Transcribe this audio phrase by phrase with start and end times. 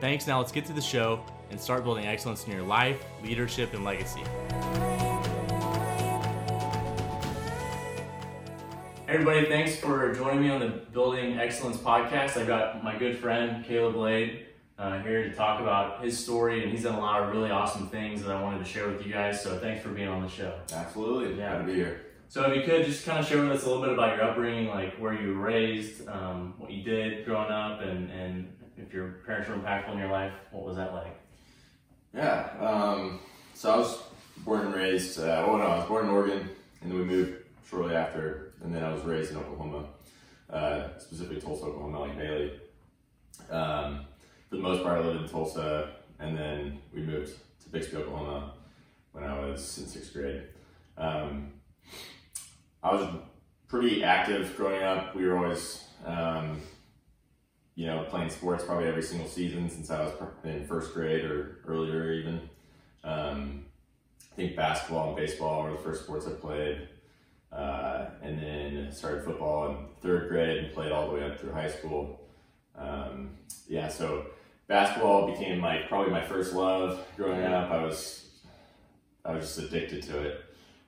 [0.00, 0.26] Thanks.
[0.26, 3.84] Now let's get to the show and start building excellence in your life, leadership, and
[3.84, 4.22] legacy.
[9.08, 12.36] Everybody, thanks for joining me on the Building Excellence podcast.
[12.36, 14.46] I've got my good friend Caleb Blade
[14.78, 17.88] uh, here to talk about his story, and he's done a lot of really awesome
[17.88, 19.40] things that I wanted to share with you guys.
[19.40, 20.58] So thanks for being on the show.
[20.72, 21.38] Absolutely.
[21.38, 21.50] Yeah.
[21.50, 22.02] Glad to be here.
[22.28, 24.24] So if you could just kind of share with us a little bit about your
[24.24, 28.52] upbringing, like where you were raised, um, what you did growing up, and, and
[28.86, 31.18] if your parents were impactful in your life, what was that like?
[32.14, 32.48] Yeah.
[32.60, 33.20] Um,
[33.54, 33.98] so I was
[34.38, 35.18] born and raised.
[35.18, 36.48] Uh, oh no, I was born in Oregon,
[36.80, 39.86] and then we moved shortly after, and then I was raised in Oklahoma,
[40.50, 42.52] uh, specifically Tulsa, Oklahoma, like Bailey.
[43.50, 44.06] Um,
[44.48, 47.32] for the most part, I lived in Tulsa, and then we moved
[47.64, 48.52] to Bixby, Oklahoma,
[49.12, 50.44] when I was in sixth grade.
[50.96, 51.52] Um,
[52.82, 53.08] I was
[53.68, 55.16] pretty active growing up.
[55.16, 56.60] We were always, um,
[57.76, 60.12] you know, playing sports probably every single season since I was
[60.44, 62.40] in first grade or earlier even.
[63.04, 63.66] Um,
[64.32, 66.88] I think basketball and baseball were the first sports I played.
[67.52, 71.52] Uh, and then started football in third grade and played all the way up through
[71.52, 72.20] high school.
[72.76, 73.30] Um,
[73.68, 74.26] yeah, so
[74.66, 77.70] basketball became my probably my first love growing up.
[77.70, 78.28] I was
[79.24, 80.44] I was just addicted to it.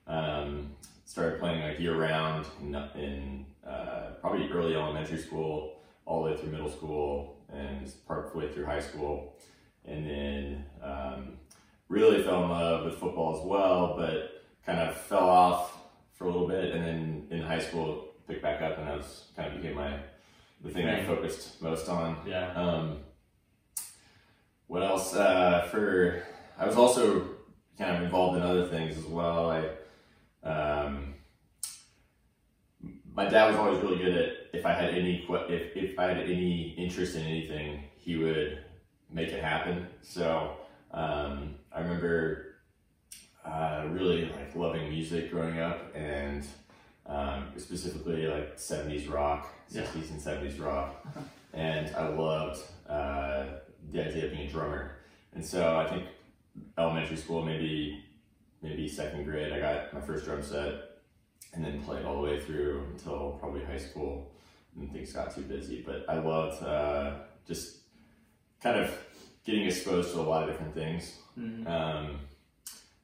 [0.06, 0.70] Um,
[1.04, 6.36] started playing like year round in, in uh, probably early elementary school, all the way
[6.36, 9.36] through middle school, and part way through high school,
[9.84, 11.34] and then um,
[11.88, 15.76] really fell in love with football as well, but kind of fell off
[16.14, 19.26] for a little bit, and then in high school picked back up, and that was
[19.36, 19.98] kind of became my
[20.62, 22.16] the thing I focused most on.
[22.26, 22.52] Yeah.
[22.54, 22.98] Um,
[24.66, 25.14] what else?
[25.14, 26.22] Uh, for
[26.58, 27.28] I was also
[27.78, 29.50] kind of involved in other things as well.
[29.50, 31.14] I, um,
[33.14, 36.18] my dad was always really good at if I had any if if I had
[36.18, 38.58] any interest in anything, he would
[39.10, 39.86] make it happen.
[40.02, 40.56] So
[40.90, 42.56] um, I remember
[43.44, 46.46] uh, really like loving music growing up and.
[47.10, 51.06] Um, specifically like 70s rock, 60s and 70s rock
[51.52, 53.44] and I loved uh,
[53.92, 54.92] the idea of being a drummer.
[55.34, 56.04] And so I think
[56.76, 58.04] elementary school, maybe
[58.62, 60.74] maybe second grade, I got my first drum set,
[61.54, 64.32] and then played all the way through until probably high school.
[64.78, 67.14] And things got too busy, but I loved uh,
[67.46, 67.78] just
[68.62, 68.96] kind of
[69.44, 71.66] getting exposed to a lot of different things Mhm.
[71.68, 72.20] um,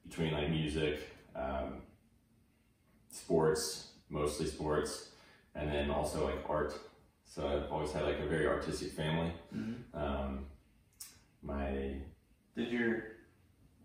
[0.06, 1.00] between like music,
[1.34, 1.82] um,
[3.10, 5.10] sports, mostly sports,
[5.54, 6.74] and then also like art.
[7.24, 9.32] So I've always had like a very artistic family.
[9.54, 9.74] Mhm.
[9.94, 10.46] Um,
[11.42, 11.96] my
[12.56, 12.88] Did your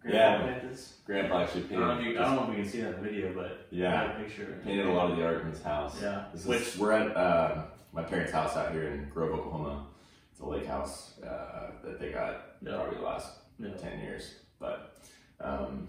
[0.06, 0.38] Yeah.
[0.38, 1.00] grandpa paint this?
[1.06, 1.80] grandpa actually I painted.
[1.80, 3.34] don't, know if you, I don't know if we can see that in the video,
[3.34, 4.14] but Yeah.
[4.16, 4.62] I picture.
[4.64, 6.00] painted a lot of the art in his house.
[6.00, 6.26] Yeah.
[6.32, 9.88] This Which is, we're at uh, my parents' house out here in Grove, Oklahoma.
[10.32, 12.76] It's a lake house uh, that they got Yeah.
[12.76, 13.74] probably the last Yeah.
[13.76, 14.36] 10 years.
[14.60, 14.98] But
[15.42, 15.88] um,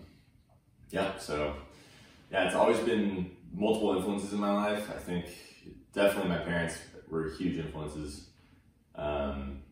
[0.90, 1.56] yeah, so
[2.30, 4.88] yeah, it's always been multiple influences in my life.
[4.90, 5.26] I think
[5.92, 6.78] definitely my parents
[7.08, 8.28] were huge influences.
[8.94, 9.62] Um,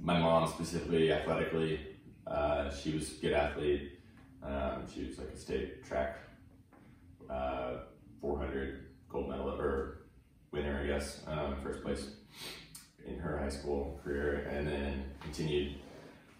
[0.00, 1.80] my mom, specifically athletically,
[2.26, 3.98] uh, she was a good athlete.
[4.42, 6.18] Um, she was like a state track
[7.28, 7.78] uh,
[8.20, 9.99] 400 gold medal or
[10.52, 12.06] winner, I guess, um, first place
[13.06, 15.74] in her high school career, and then continued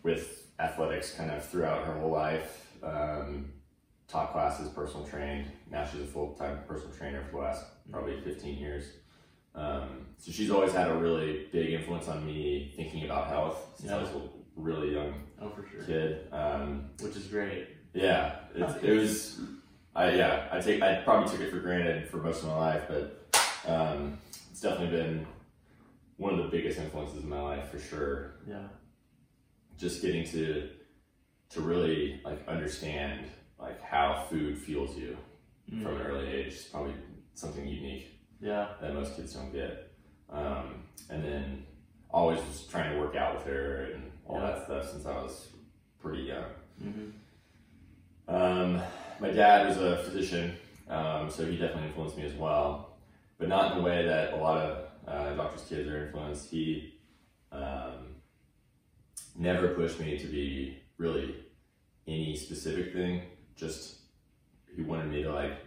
[0.02, 2.66] with athletics kind of throughout her whole life.
[2.82, 3.52] Um,
[4.08, 5.50] taught classes, personal trained.
[5.70, 8.84] Now she's a full time personal trainer for the last probably 15 years.
[9.54, 13.90] Um, so she's always had a really big influence on me thinking about health since
[13.90, 14.20] I was a
[14.56, 15.82] really young Oh, for sure.
[15.84, 16.26] kid.
[16.32, 17.68] Um, Which is great.
[17.94, 19.40] yeah, it, it was.
[19.94, 22.82] I yeah, I take I probably took it for granted for most of my life,
[22.88, 23.19] but
[23.66, 24.18] um,
[24.50, 25.26] it's definitely been
[26.16, 28.34] one of the biggest influences in my life for sure.
[28.46, 28.68] Yeah.
[29.78, 30.68] Just getting to
[31.50, 33.26] to really like understand
[33.58, 35.16] like how food fuels you
[35.72, 35.82] Mm.
[35.84, 36.94] from an early age is probably
[37.34, 38.68] something unique Yeah.
[38.80, 39.92] that most kids don't get.
[40.28, 41.64] Um, and then
[42.12, 44.46] always just trying to work out with her and all Yeah.
[44.46, 45.48] that stuff since I was
[46.00, 46.44] pretty young.
[46.82, 47.10] hmm
[48.26, 48.82] Um,
[49.20, 50.56] my dad was a physician,
[50.88, 52.89] um, so he definitely influenced me as well,
[53.40, 54.78] but not in the way that a lot of
[55.08, 56.50] uh, doctors' kids are influenced.
[56.50, 57.00] He
[57.50, 58.14] um,
[59.34, 61.34] never pushed me to be really
[62.06, 63.22] any specific thing.
[63.56, 63.96] Just
[64.76, 65.58] he wanted me to like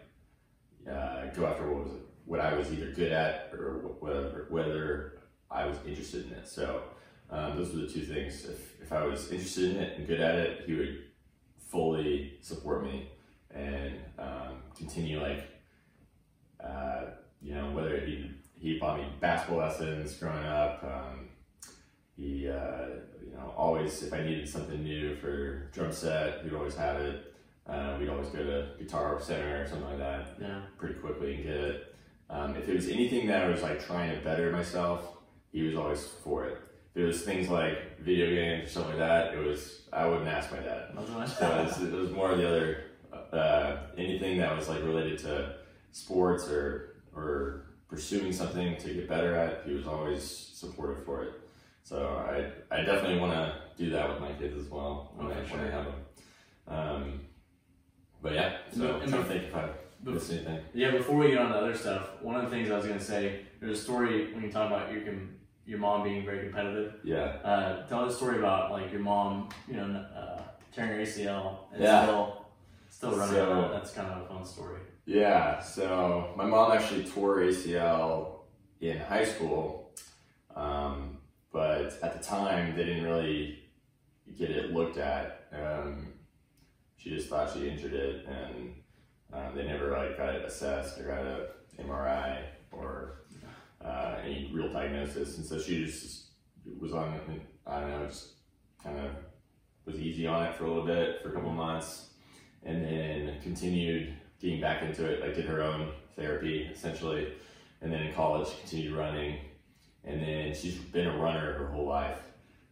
[0.89, 1.91] uh, go after what was
[2.25, 5.19] what I was either good at or whether whether
[5.49, 6.47] I was interested in it.
[6.47, 6.83] So
[7.31, 8.45] um, those were the two things.
[8.45, 11.03] If if I was interested in it and good at it, he would
[11.71, 13.09] fully support me
[13.49, 15.49] and um, continue like
[16.63, 17.05] uh,
[17.43, 20.83] you know whether he he bought me basketball lessons growing up.
[20.83, 21.29] Um,
[22.15, 22.87] he uh,
[23.25, 27.33] you know always if I needed something new for drum set, he'd always have it.
[27.67, 30.35] Uh, we'd always go to Guitar Center or something like that.
[30.41, 30.61] Yeah.
[30.77, 31.95] Pretty quickly and get it.
[32.29, 35.05] Um, if it was anything that I was like trying to better myself,
[35.51, 36.57] he was always for it.
[36.95, 40.27] If it was things like video games or something like that, it was I wouldn't
[40.27, 40.89] ask my dad.
[40.95, 42.83] So it was, it was more of the other
[43.31, 45.55] uh, anything that was like related to
[45.91, 49.63] sports or or pursuing something to get better at.
[49.65, 51.33] He was always supportive for it.
[51.83, 55.31] So I I definitely want to do that with my kids as well when, Oh,
[55.31, 55.67] I, for when.
[55.67, 55.95] I have them.
[56.67, 57.19] Um,
[58.21, 59.69] but yeah, so I'm trying to think if I
[60.03, 60.59] missed anything.
[60.73, 62.99] Yeah, before we get on to other stuff, one of the things I was gonna
[62.99, 65.01] say, there's a story when you talk about your
[65.65, 66.95] your mom being very competitive.
[67.03, 67.23] Yeah.
[67.43, 70.41] Uh, tell us a story about like your mom, you know, uh,
[70.73, 72.03] tearing her ACL and Yeah.
[72.03, 72.45] still
[72.89, 73.35] still running.
[73.35, 73.71] So- around.
[73.71, 74.79] That's kind of a fun story.
[75.05, 78.43] Yeah, so my mom actually tore ACL
[78.79, 79.93] in high school,
[80.55, 81.17] um,
[81.51, 83.63] but at the time they didn't really
[84.37, 85.47] get it looked at.
[85.51, 86.13] Um,
[86.95, 88.75] she just thought she injured it, and
[89.33, 91.47] um, they never like got it assessed or got a
[91.81, 93.23] MRI or
[93.83, 96.27] uh, any real diagnosis, and so she just
[96.79, 97.19] was on.
[97.67, 98.35] I don't know, just
[98.81, 99.11] kind of
[99.85, 102.11] was easy on it for a little bit for a couple months,
[102.63, 105.21] and then continued getting back into it.
[105.21, 107.33] Like did her own therapy essentially,
[107.81, 109.39] and then in college continued running,
[110.03, 112.19] and then she's been a runner her whole life.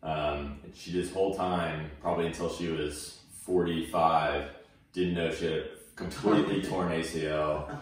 [0.03, 4.49] Um, she this whole time, probably until she was forty five,
[4.93, 5.63] didn't know she had
[5.95, 7.79] completely torn ACL,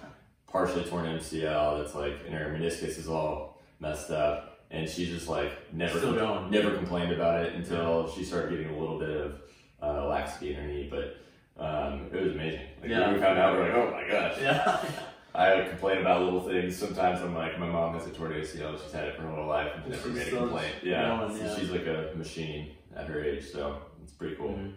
[0.47, 1.81] partially torn MCL.
[1.81, 6.51] That's like, and her meniscus is all messed up, and she just like never going.
[6.51, 9.41] never complained about it until she started getting a little bit of
[9.81, 10.87] uh, laxity in her knee.
[10.91, 11.17] But
[11.59, 12.61] um, it was amazing.
[12.81, 13.07] Like Yeah.
[13.07, 14.37] when we found out, we we're like, oh my gosh.
[14.41, 14.85] Yeah.
[15.35, 16.75] I complain about little things.
[16.75, 18.81] Sometimes I'm like, my mom has a torn ACL.
[18.81, 20.75] She's had it for her whole life and She's never made a complaint.
[20.83, 21.31] Yeah.
[21.31, 21.55] yeah.
[21.55, 24.49] she's like a machine at her age, so it's pretty cool.
[24.55, 24.73] Mhm.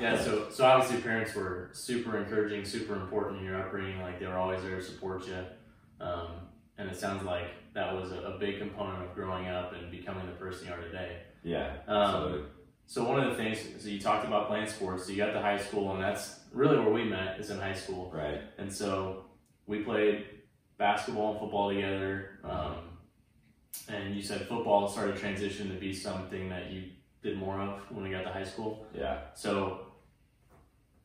[0.00, 4.00] Yeah, so so obviously parents were super encouraging, super important in your upbringing.
[4.00, 5.36] Like they were always there to support you,
[6.00, 6.28] um,
[6.78, 10.24] and it sounds like that was a, a big component of growing up and becoming
[10.26, 11.18] the person you are today.
[11.44, 11.74] Yeah.
[11.86, 12.48] Um, absolutely.
[12.86, 15.06] So one of the things, so you talked about playing sports.
[15.06, 17.74] So you got to high school, and that's really where we met is in high
[17.74, 18.10] school.
[18.14, 18.42] Right.
[18.58, 19.24] And so
[19.66, 20.26] we played
[20.78, 22.38] basketball and football together.
[22.44, 22.74] Um,
[23.88, 26.84] and you said football started to transition to be something that you
[27.22, 28.86] did more of when we got to high school.
[28.94, 29.18] Yeah.
[29.34, 29.86] So,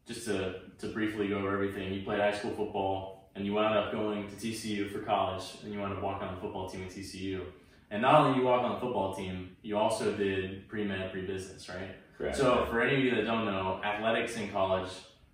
[0.06, 3.78] just to, to briefly go over everything, you played high school football and you wound
[3.78, 6.84] up going to TCU for college and you wound up walking on the football team
[6.84, 7.42] at TCU.
[7.90, 11.26] And not only you walk on the football team, you also did pre med, pre
[11.26, 11.96] business, right?
[12.18, 12.36] Correct.
[12.36, 14.90] So, for any of you that don't know, athletics in college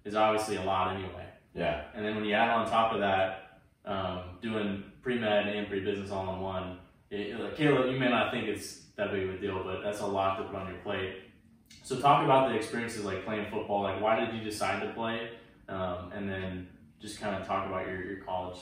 [0.06, 1.26] is obviously a lot anyway.
[1.56, 1.86] yeah.
[1.96, 5.80] And then when you add on top of that, um, doing pre med and pre
[5.80, 6.78] business all in one,
[7.10, 10.02] it, like Caleb, you may not think it's that big of a deal, but that's
[10.02, 11.16] a lot to put on your plate.
[11.84, 13.82] So talk about the experiences like playing football.
[13.82, 15.30] Like, why did you decide to play?
[15.68, 16.68] Um, and then
[17.02, 18.60] just kind of talk about your, your college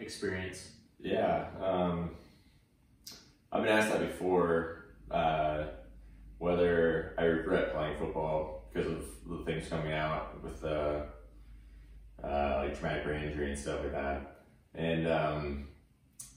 [0.00, 0.70] experience.
[1.00, 1.46] Yeah.
[1.62, 2.10] Um,
[3.54, 5.64] I've been asked that before, uh,
[6.38, 11.02] whether I regret playing football because of the things coming out with uh,
[12.22, 14.42] uh, like traumatic brain injury and stuff like that.
[14.74, 15.68] And um,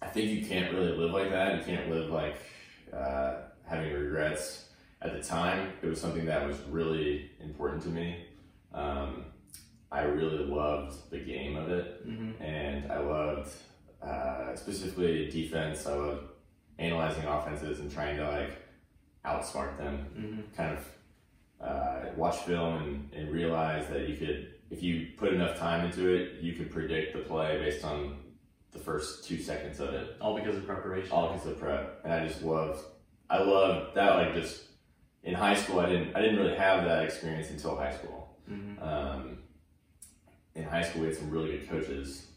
[0.02, 1.58] I think you can't really live like that.
[1.58, 2.38] You can't live like
[2.94, 4.66] uh, having regrets.
[5.02, 8.26] At the time, it was something that was really important to me.
[8.74, 9.26] Um,
[9.92, 12.42] I really loved the game of it Mm-hmm.
[12.42, 13.52] and I loved
[14.02, 15.86] uh, specifically defense.
[15.86, 16.24] I loved
[16.80, 18.62] analyzing offenses and trying to like
[19.26, 20.06] outsmart them.
[20.18, 20.56] Mm-hmm.
[20.56, 20.88] Kind of
[21.60, 26.08] uh, watch film and, and realize that you could, if you put enough time into
[26.08, 28.18] it, you could predict the play based on
[28.72, 30.16] the first two seconds of it.
[30.22, 31.12] All because of preparation.
[31.12, 32.84] All because of prep, and I just loved.
[33.30, 34.16] I loved that.
[34.16, 34.64] Like just
[35.24, 36.16] in high school, I didn't.
[36.16, 38.38] I didn't really have that experience until high school.
[38.50, 38.84] Mm-hmm.
[38.84, 39.40] Um,
[40.56, 42.28] in high school, we had some really good coaches,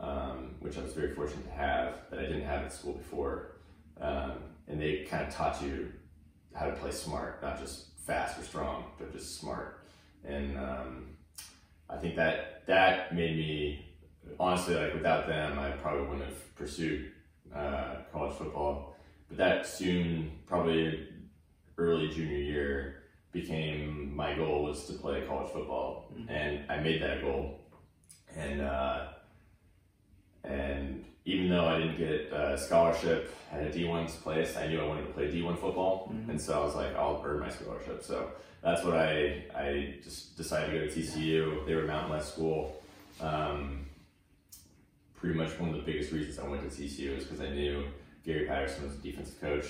[0.00, 3.55] um, which I was very fortunate to have that I didn't have at school before.
[4.00, 4.32] Um,
[4.68, 5.92] and they kind of taught you
[6.54, 9.86] how to play smart, not just fast or strong, but just smart.
[10.24, 11.06] And um,
[11.88, 13.86] I think that that made me
[14.40, 17.12] honestly like without them, I probably wouldn't have pursued
[17.54, 18.96] uh, college football.
[19.28, 21.08] But that soon, probably
[21.78, 26.30] early junior year, became my goal was to play college football, Mhm.
[26.30, 27.60] and I made that a goal.
[28.34, 29.08] And uh,
[30.46, 34.86] and even though I didn't get a scholarship at a D1 place, I knew I
[34.86, 36.28] wanted to play D1 football, Mhm.
[36.30, 38.02] and so I was like, I'll earn my scholarship.
[38.02, 38.30] So
[38.62, 41.64] that's what I I just decided to go to TCU.
[41.66, 42.82] They were a Mountain West school.
[43.20, 43.86] Um,
[45.14, 47.84] pretty much one of the biggest reasons I went to TCU is because I knew
[48.24, 49.66] Gary Patterson was a defensive coach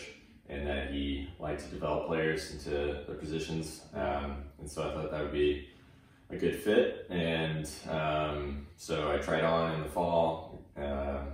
[0.48, 2.70] and that he liked to develop players into
[3.06, 3.82] their positions.
[3.94, 5.68] Um, and so I thought that would be
[6.30, 7.06] a good fit.
[7.10, 11.28] And um, so I tried on in the fall um,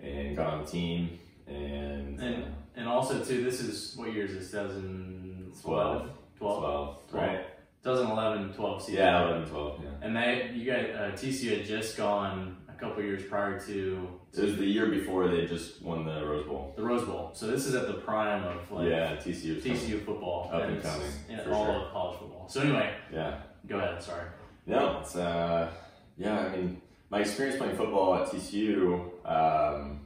[0.00, 1.18] and got on the team.
[1.46, 4.50] And, And uh, and also too, this is what year is this?
[4.50, 7.22] 2012, 12, 12, 12.
[7.28, 7.46] right?
[7.84, 8.94] 2011, 12 season.
[8.94, 9.88] Yeah, 11, 12, yeah.
[10.02, 14.40] And they, you got uh, TCU had just gone a couple years prior to, It
[14.42, 16.72] was the year before they just won the Rose Bowl.
[16.76, 17.30] the Rose Bowl.
[17.34, 19.60] So this is at the prime of like yeah, TCU.
[19.60, 21.74] TCU football Up and it's- coming, and for all sure.
[21.74, 22.48] of college football.
[22.48, 23.38] So anyway, Yeah.
[23.68, 24.02] go ahead.
[24.02, 24.24] Sorry.
[24.66, 25.70] No, it's uh,
[26.16, 26.38] yeah.
[26.38, 26.80] I mean,
[27.14, 30.00] my experience playing football at TCU, um,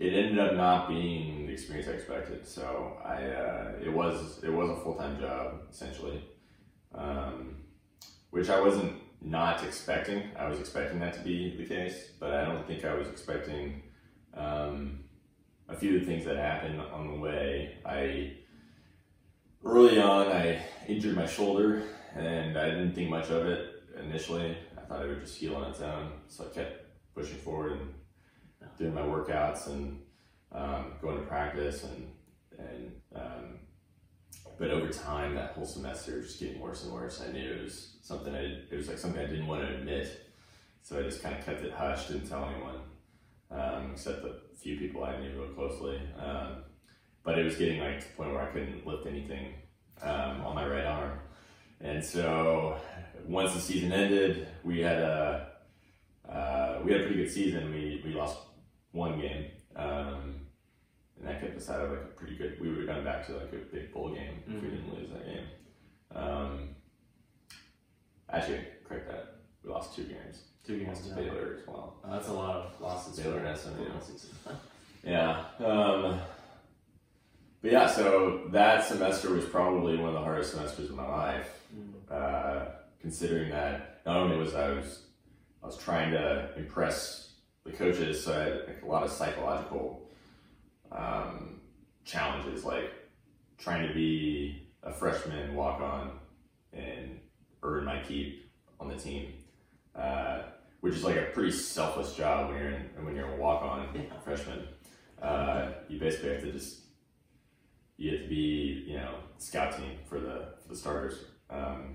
[0.00, 2.48] it ended up not being the experience I expected.
[2.48, 6.24] So I, uh, it was it was a full time job essentially,
[6.94, 7.56] um,
[8.30, 10.22] which I wasn't not expecting.
[10.38, 13.82] I was expecting that to be the case, but I don't think I was expecting
[14.32, 15.00] um,
[15.68, 17.76] a few of the things that happened on the way.
[17.84, 18.38] I
[19.62, 21.82] early on, I injured my shoulder
[22.14, 24.56] and I didn't think much of it initially.
[24.86, 27.94] I thought it would just heal on its own, so I kept pushing forward and
[28.78, 30.00] doing my workouts and
[30.52, 32.12] um, going to practice and
[32.58, 33.58] and um,
[34.58, 37.20] but over time, that whole semester was just getting worse and worse.
[37.20, 40.30] I knew it was something I it was like something I didn't want to admit,
[40.82, 42.80] so I just kind of kept it hushed, didn't tell anyone,
[43.50, 46.00] um, except the few people I knew real closely.
[46.18, 46.64] Um,
[47.22, 49.54] but it was getting like to the point where I couldn't lift anything
[50.00, 51.18] um, on my right arm.
[51.80, 52.76] And so
[53.26, 55.48] once the season ended, we had a
[56.28, 57.70] uh, we had a pretty good season.
[57.70, 58.38] We we lost
[58.92, 59.46] one game,
[59.76, 60.34] um,
[61.18, 62.58] and that kept us out of like a pretty good.
[62.60, 64.70] We would have gone back to like a big bowl game if we Mhm.
[64.70, 65.46] didn't lose that game.
[66.14, 66.68] Um,
[68.30, 69.36] actually, correct that.
[69.64, 70.42] We lost two games.
[70.66, 71.06] Two games.
[71.08, 71.14] To.
[71.14, 71.96] Baylor as well.
[72.04, 73.18] Uh, that's a lot of losses.
[73.20, 73.84] Baylor and SMU.
[75.04, 75.44] Yeah.
[75.60, 76.18] Um,
[77.62, 81.62] but yeah, so that semester was probably one of the hardest semesters of my life.
[81.72, 81.92] Mm.
[82.10, 82.64] uh,
[83.06, 85.02] considering that not only was I was
[85.62, 87.34] I was trying to impress
[87.64, 90.10] the coaches, so I had like, a lot of psychological
[90.90, 91.60] um,
[92.04, 92.92] challenges, like
[93.58, 96.18] trying to be a freshman walk on
[96.72, 97.20] and
[97.62, 99.34] earn my keep on the team,
[99.94, 100.42] uh,
[100.80, 104.04] which is like a pretty selfless job when you're in, when you're a walk on
[104.24, 104.66] freshman.
[105.22, 106.80] Uh, you basically have to just
[107.98, 111.20] you have to be you know scout team for the for the starters
[111.50, 111.94] um,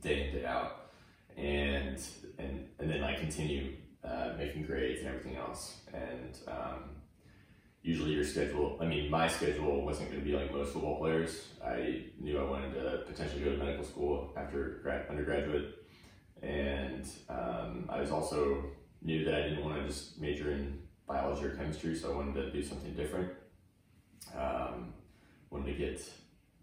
[0.00, 0.90] day in day out,
[1.36, 2.00] and
[2.38, 3.74] and and then I continue
[4.04, 5.80] uh, making grades and everything else.
[5.92, 6.90] And um,
[7.82, 11.48] usually your schedule, I mean, my schedule wasn't going to be like most football players.
[11.64, 15.86] I knew I wanted to potentially go to medical school after grad, undergraduate,
[16.42, 18.64] and um, I was also
[19.02, 22.34] knew that I didn't want to just major in biology or chemistry, so I wanted
[22.34, 23.32] to do something different.
[24.36, 24.92] Um,
[25.50, 26.02] wanted to get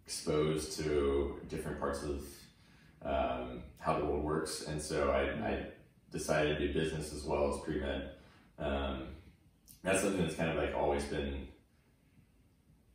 [0.06, 2.24] exposed to different parts of
[3.05, 5.65] um, how the world works, and so I, I
[6.12, 8.09] decided to do business as well as pre med.
[8.57, 9.03] Um,
[9.83, 11.47] that's something that's kind of like always been,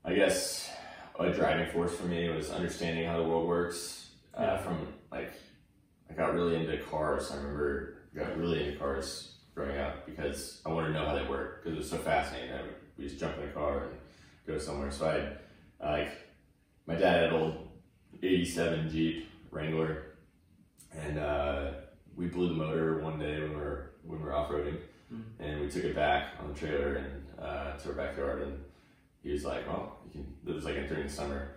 [0.04, 0.68] I guess,
[1.18, 4.10] a driving force for me was understanding how the world works.
[4.36, 4.56] Uh, Yeah.
[4.58, 5.32] From like,
[6.10, 7.30] I got really into cars.
[7.30, 11.26] I remember got really into cars growing up because I wanted to know how they
[11.28, 12.52] work because it was so fascinating.
[12.52, 13.92] I would, we just jump in a car and
[14.46, 14.90] go somewhere.
[14.90, 15.06] So
[15.80, 16.10] I like
[16.86, 17.68] my dad had an old
[18.22, 20.04] '87 Jeep Wrangler,
[20.96, 21.70] and uh,
[22.16, 24.78] we blew the motor one day when we were when we were off roading,
[25.12, 25.22] Mhm.
[25.38, 28.42] and we took it back on the trailer and uh, to our backyard.
[28.42, 28.64] And
[29.22, 31.48] he was like, "Well, you can." It was like during the summer.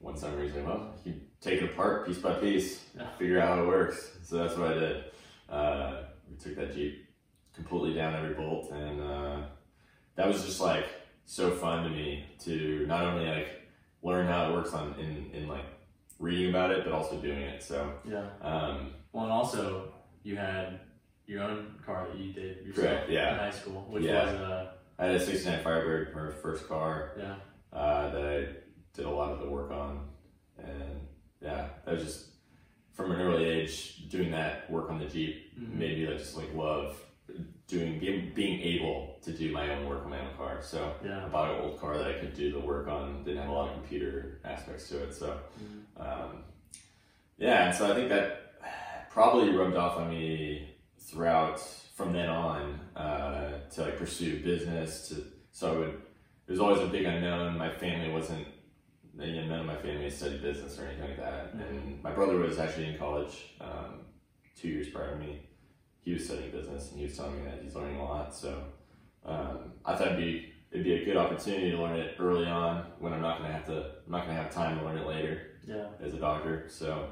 [0.00, 3.08] One summer, he's like, "Well, you can take it apart piece by piece, Yeah.
[3.16, 5.04] figure out how it works." So that's what I did.
[5.48, 7.06] Uh, we took that Jeep
[7.54, 9.40] completely down every bolt, and uh,
[10.14, 10.86] that was just like
[11.24, 13.48] so fun to me to not only like
[14.02, 15.64] learn how it works on in, in like
[16.18, 17.62] reading about it, but also doing it.
[17.62, 18.28] So Yeah.
[18.40, 20.80] um, Well, and also you had
[21.26, 23.32] your own car that you did yourself Correct, yeah.
[23.32, 24.24] in high school, which Yeah.
[24.24, 27.36] was uh, I had a '69 Firebird my first car yeah,
[27.72, 28.38] uh, that I
[28.94, 30.08] did a lot of the work on,
[30.58, 31.06] and
[31.40, 32.24] yeah, that was just
[32.92, 35.74] from an early age doing that work on the Jeep Mhm.
[35.74, 37.00] made me like, just like love
[37.68, 40.58] doing being, being able to do my own work on my own car.
[40.62, 41.24] So Yeah.
[41.24, 43.22] I bought an old car that I could do the work on.
[43.24, 45.12] Didn't have a lot of computer aspects to it.
[45.12, 46.00] So Mhm.
[46.02, 46.44] um,
[47.36, 48.60] yeah, and so I think that
[49.10, 51.60] probably rubbed off on me throughout
[51.94, 55.08] from then on uh, to like pursue business.
[55.10, 55.22] To
[55.52, 56.02] so I would.
[56.46, 57.58] It was always a big unknown.
[57.58, 58.46] My family wasn't.
[59.18, 61.52] You know, none of my family studied business or anything like that.
[61.52, 64.02] And my brother was actually in college um,
[64.56, 65.40] two years prior to me.
[66.08, 68.34] He was studying business, and he was telling me that he's learning a lot.
[68.34, 68.62] So
[69.26, 72.86] um, I thought it'd be it'd be a good opportunity to learn it early on
[72.98, 75.58] when I'm not gonna have to I'm not gonna have time to learn it later
[75.66, 75.88] Yeah.
[76.00, 76.64] as a doctor.
[76.70, 77.10] So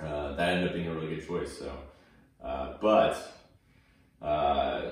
[0.00, 1.58] uh, that ended up being a really good choice.
[1.58, 1.76] So,
[2.40, 3.16] uh, but
[4.22, 4.90] uh,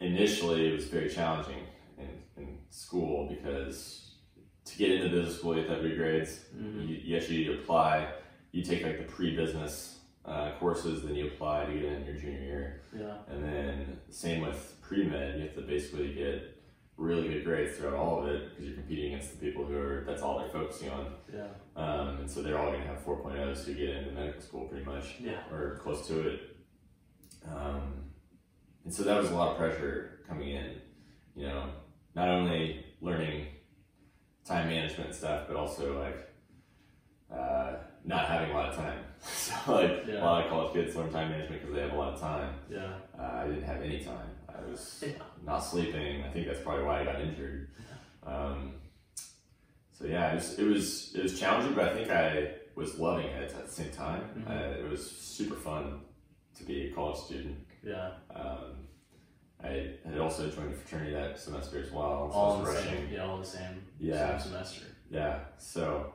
[0.00, 1.62] initially it was very challenging
[1.96, 2.08] in,
[2.42, 4.14] in school because
[4.64, 6.40] to get into business school you have to have good grades.
[6.56, 6.88] Mhm.
[6.88, 8.08] You, you actually apply.
[8.50, 12.40] You take like the pre-business uh, courses, then you apply to get in your junior
[12.40, 13.16] year, Yeah.
[13.28, 15.36] and then same with pre-med.
[15.38, 16.58] You have to basically get
[16.96, 20.04] really good grades throughout all of it because you're competing against the people who are
[20.06, 21.12] that's all they're focusing on.
[21.32, 21.46] Yeah.
[21.74, 24.84] Um, and so they're all going to have 4.0s to get into medical school pretty
[24.84, 25.40] much, Yeah.
[25.50, 26.40] or close to it.
[27.48, 28.04] Um,
[28.84, 30.80] and so that was a lot of pressure coming in,
[31.34, 31.70] you know,
[32.14, 33.46] not only learning
[34.44, 36.28] time management stuff, but also like
[37.32, 38.98] uh, not having a lot of time.
[39.22, 40.22] so like Yeah.
[40.22, 42.54] a lot of college kids learn time management because they have a lot of time.
[42.70, 42.92] Yeah.
[43.18, 44.28] Uh, I didn't have any time.
[44.48, 45.12] I was Yeah.
[45.44, 46.22] not sleeping.
[46.24, 47.68] I think that's probably why I got injured.
[48.24, 48.74] Um,
[49.92, 53.26] so yeah, it was, it was it was challenging, but I think I was loving
[53.26, 54.22] it at the same time.
[54.36, 54.50] Mhm.
[54.50, 56.00] Uh, it was super fun
[56.56, 57.58] to be a college student.
[57.84, 58.12] Yeah.
[58.34, 58.88] Um,
[59.62, 62.30] I had also joined a fraternity that semester as well.
[62.32, 62.94] So All I was the rushing.
[63.06, 63.12] same.
[63.12, 63.24] Yeah.
[63.26, 63.82] All the same.
[64.00, 64.38] Yeah.
[64.38, 64.86] Same semester.
[65.10, 65.38] Yeah.
[65.58, 66.14] So,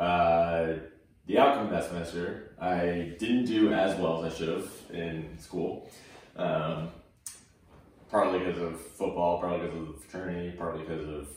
[0.00, 0.78] uh,
[1.26, 5.38] the outcome of that semester, I didn't do as well as I should have in
[5.38, 5.90] school.
[6.36, 6.88] Um,
[8.10, 11.28] partly because of football, partly because of the fraternity, partly because of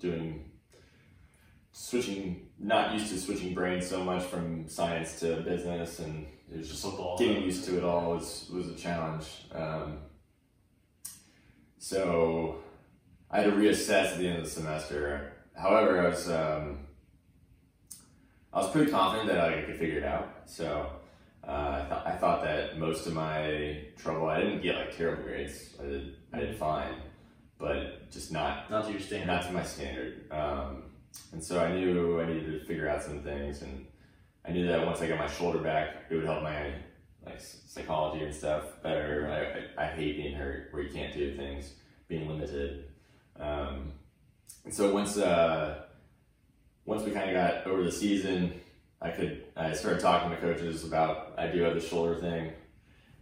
[0.00, 0.50] doing
[1.72, 6.68] switching, not used to switching brains so much from science to business, and it was
[6.68, 7.18] just Football.
[7.18, 9.26] getting used to it all was was a challenge.
[9.52, 9.98] Um,
[11.78, 12.56] so
[13.30, 15.32] I had to reassess at the end of the semester.
[15.54, 16.85] However, I was um,
[18.56, 20.34] I was pretty confident that I could figure it out.
[20.46, 20.90] So
[21.46, 25.24] uh, I, th- I thought that most of my trouble, I didn't get like terrible
[25.24, 25.76] grades.
[25.78, 26.94] I did I did fine,
[27.58, 29.26] but just not Not to your standard.
[29.26, 30.32] not to my standard.
[30.32, 30.84] Um,
[31.32, 33.84] and so I knew I needed to figure out some things, and
[34.46, 36.72] I knew that once I got my shoulder back, it would help my
[37.26, 39.68] like psychology and stuff better.
[39.76, 41.74] I, I, I hate being hurt where you can't do things,
[42.08, 42.86] being limited.
[43.38, 43.92] Um,
[44.64, 45.85] and so once uh,
[46.86, 48.60] once we kind of got over the season,
[49.02, 52.52] I could I started talking to coaches about I do have the shoulder thing,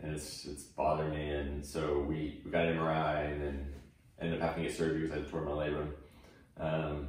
[0.01, 3.67] and it's it's bothering me, and so we, we got an MRI and then
[4.21, 5.89] ended up having to get surgery because I tore my labrum.
[6.61, 7.09] Um,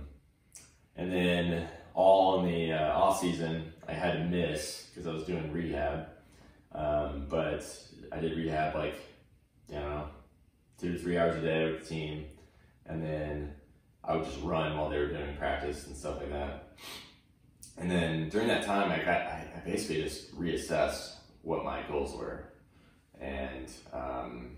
[0.96, 5.24] and then all in the uh, off season, I had to miss because I was
[5.24, 6.08] doing rehab.
[6.72, 7.66] Um, but
[8.12, 8.96] I did rehab like
[9.70, 10.08] you know
[10.80, 12.26] two to three hours a day with the team,
[12.86, 13.54] and then
[14.08, 16.76] I would just run while they were doing practice and stuff like that.
[17.78, 22.16] And then during that time, I got I I basically just reassessed what my goals
[22.16, 22.54] were,
[23.20, 24.58] and um,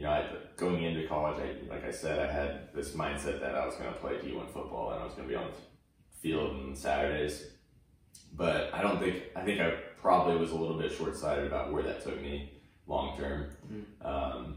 [0.00, 0.24] you know, I,
[0.56, 3.92] going into college, I, like I said, I had this mindset that I was going
[3.92, 7.48] to play D1 football and I was going to be on the field on Saturdays.
[8.34, 11.70] But I don't think, I think I probably was a little bit short sighted about
[11.70, 12.50] where that took me
[12.86, 13.50] long term.
[14.02, 14.56] Um,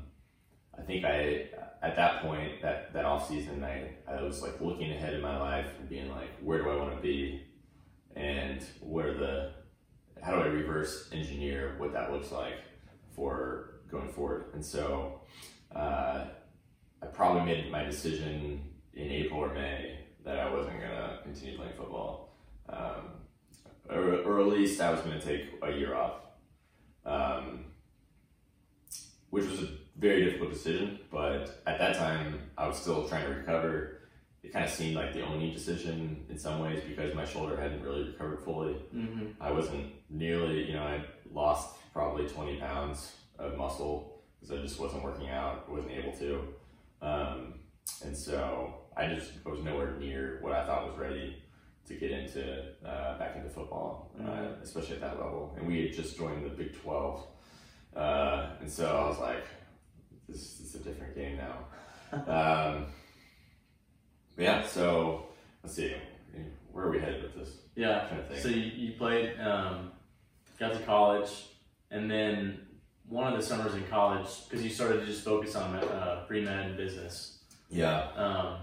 [0.78, 1.48] I think I,
[1.82, 5.40] at that point, that, that off season, I, I was like looking ahead in my
[5.40, 7.44] life and being like, where do I want to be?
[8.16, 9.52] And what are the,
[10.22, 12.60] how do I reverse engineer what that looks like
[13.16, 14.46] for going forward?
[14.54, 15.22] And so,
[15.76, 16.26] uh,
[17.02, 18.62] I probably made my decision
[18.94, 22.38] in April or May that I wasn't gonna continue playing football,
[22.70, 23.12] um,
[23.90, 26.14] or, or at least I was gonna take a year off,
[27.06, 27.66] um,
[29.30, 31.00] which was a very difficult decision.
[31.12, 34.00] But at that time, I was still trying to recover.
[34.44, 37.82] It kind of seemed like the only decision in some ways because my shoulder hadn't
[37.82, 38.74] really recovered fully.
[38.94, 39.42] Mm-hmm.
[39.42, 44.80] I wasn't nearly, you know, I lost probably 20 pounds of muscle because I just
[44.80, 46.48] wasn't working out, wasn't able to.
[47.02, 47.54] Um,
[48.04, 51.42] and so I just I was nowhere near what I thought was ready
[51.88, 54.62] to get into uh, back into football, uh, Mhm.
[54.62, 55.54] especially at that level.
[55.58, 57.26] And we had just joined the Big 12.
[57.96, 59.46] Uh, and so I was like,
[60.28, 61.58] this, this is a different game now.
[62.28, 62.86] um,
[64.38, 65.28] yeah, so
[65.64, 65.96] let's see.
[66.72, 67.58] Where are we headed with this?
[67.76, 68.08] Yeah.
[68.08, 68.40] To think.
[68.42, 69.92] So you, you played, um,
[70.60, 71.30] got to college,
[71.92, 72.60] and then
[73.08, 76.42] one of the summers in college because you started to just focus on uh, pre
[76.42, 77.40] med and business.
[77.70, 78.08] Yeah.
[78.16, 78.58] Um,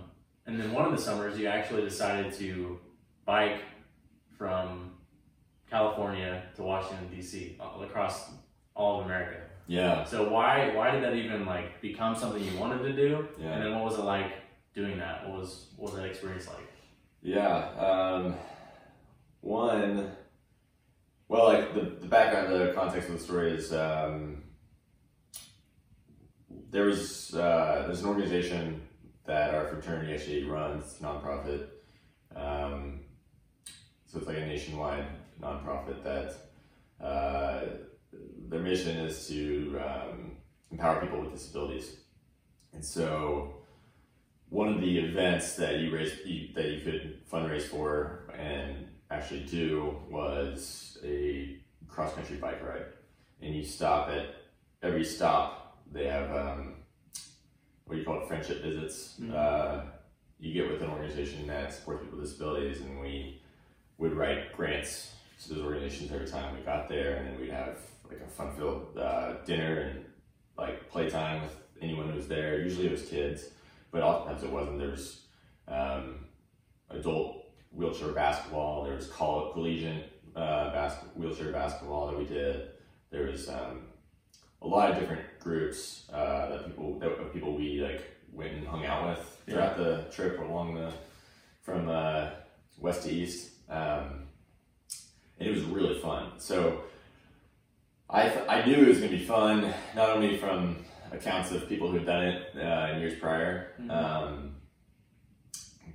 [0.47, 2.79] and then one of the summers you actually decided to
[3.25, 3.61] bike
[4.37, 4.95] from
[5.71, 7.59] California to Washington D.C.
[7.81, 8.31] across
[8.75, 9.40] all of America.
[9.71, 10.03] Yeah.
[10.03, 13.29] So why why did that even like become something you wanted to do?
[13.39, 13.53] Yeah.
[13.53, 14.33] And then what was it like
[14.75, 15.29] doing that?
[15.29, 16.69] What was what was that experience like?
[17.23, 17.69] Yeah.
[17.79, 18.35] Um,
[19.43, 20.11] one,
[21.29, 24.43] well, like the, the background, the context of the story is um,
[26.73, 28.83] there was uh, there's an organization
[29.27, 31.69] that our fraternity actually runs, it's a nonprofit.
[32.35, 33.03] Um,
[34.07, 35.07] so it's like a nationwide
[35.41, 36.35] nonprofit that
[37.01, 37.67] uh,
[38.49, 40.33] their mission is to um,
[40.71, 41.97] empower people with disabilities.
[42.73, 43.55] And so
[44.49, 49.41] one of the events that you raised you, that you could fundraise for and actually
[49.41, 52.85] do was a cross country bike ride,
[53.43, 54.27] and you stop at
[54.83, 55.79] every stop.
[55.93, 56.75] They have um,
[57.87, 59.19] what you call it, friendship visits.
[59.21, 59.35] Mhm.
[59.35, 59.85] Uh,
[60.39, 63.41] you get with an organization that supports people with disabilities, and we
[63.99, 67.79] would write grants to those organizations every time we got there, and then we'd have
[68.11, 70.05] like a fun-filled uh, dinner and
[70.59, 72.61] like playtime with anyone who was there.
[72.61, 73.51] Usually it was kids,
[73.91, 74.79] but oftentimes it wasn't.
[74.79, 75.23] There was
[75.69, 76.27] um,
[76.91, 78.85] adult wheelchair basketball.
[78.85, 82.71] There was coll- collegiate uh, bas- wheelchair basketball that we did.
[83.11, 83.83] There was um,
[84.63, 88.67] a lot of different groups uh, that people that of people we like went and
[88.67, 90.93] hung out with throughout the trip along the
[91.63, 92.31] from uh,
[92.79, 94.27] west to east, um,
[95.39, 96.33] and it was really fun.
[96.39, 96.83] So
[98.13, 100.77] I th- I knew it was going to be fun, not only from
[101.13, 103.91] accounts of people who've done it uh, in years prior, Mhm.
[103.91, 104.55] um,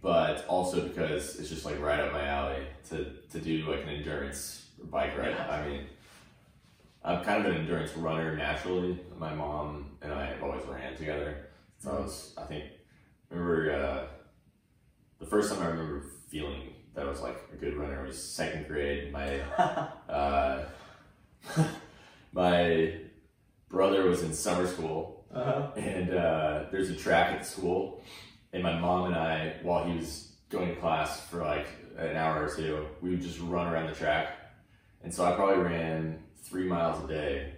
[0.01, 3.89] but also because it's just like right up my alley to to do like an
[3.89, 5.29] endurance bike ride.
[5.31, 5.49] Yeah.
[5.49, 5.85] I mean.
[7.07, 8.99] I'm kind of an endurance runner naturally.
[9.19, 11.49] My mom and I have always ran together.
[11.77, 12.63] So I was, I think,
[13.29, 14.07] remember uh,
[15.19, 16.01] the first time I remember
[16.31, 19.11] feeling that I was like a good runner was second grade.
[19.11, 19.39] My
[20.09, 20.65] uh,
[22.35, 22.93] my
[23.69, 25.71] brother was in summer school, Uh-huh.
[25.77, 28.01] and uh, there's a track at school,
[28.53, 31.67] and my mom and I, while he was going to class for like
[31.97, 34.27] an hour or two, we would just run around the track,
[35.03, 37.53] and so I probably ran three miles a day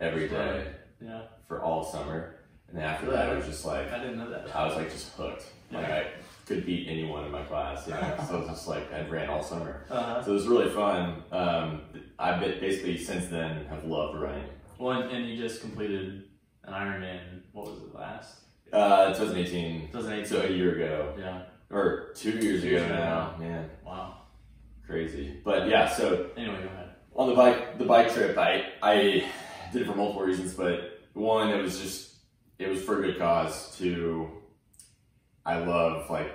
[0.00, 0.66] every day
[1.00, 2.36] Yeah, for all summer,
[2.68, 4.54] and then after that, it was just like I didn't know that.
[4.54, 5.44] I was like just hooked.
[5.72, 6.06] Like I
[6.50, 8.14] could beat anyone in my class, you know.
[8.28, 9.86] so it was just like I ran all summer.
[9.88, 10.22] Uh-huh.
[10.24, 11.22] So it was really fun.
[11.30, 11.82] Um,
[12.18, 14.44] I basically since then have loved running.
[14.78, 16.24] Well, and, and you just completed
[16.64, 17.42] an Ironman.
[17.52, 18.40] What was it last?
[18.72, 20.26] Uh, 2018, 2018.
[20.26, 21.42] so a year ago Yeah.
[21.70, 23.36] or two years Two ago years ago now.
[23.38, 24.22] Man, Wow.
[24.86, 25.40] crazy.
[25.44, 26.90] But yeah, so Anyway, go ahead.
[27.14, 29.24] on the bike the bike trip I I
[29.72, 32.16] did it for multiple reasons, but one it was just
[32.58, 33.76] it was for a good cause.
[33.76, 34.28] Two,
[35.44, 36.30] I love like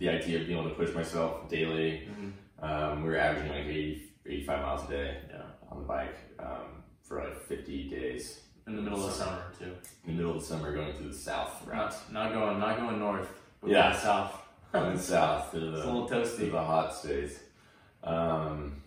[0.00, 2.08] the idea of being able to push myself daily.
[2.08, 2.32] Mhm.
[2.62, 5.42] Um, we were averaging like 80, 85 miles a day Yeah.
[5.70, 9.72] on the bike um, for like 50 days In the middle of the summer too.
[10.06, 11.94] in the middle of the summer going to the south route.
[12.10, 13.28] Not, not going, not going north.
[13.60, 13.92] but Yeah.
[13.92, 14.34] south.
[14.72, 17.40] going south to It's the a little to the hot states.
[18.02, 18.82] Um,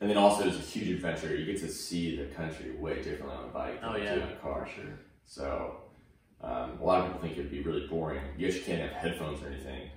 [0.00, 1.34] and then also it's a huge adventure.
[1.36, 4.14] You get to see the country way differently on a bike than Oh you yeah,
[4.14, 4.64] do in a car.
[4.66, 4.98] for sure.
[5.26, 5.76] So
[6.40, 8.22] um, a lot of people think it'd be really boring.
[8.38, 9.90] You actually can't have headphones or anything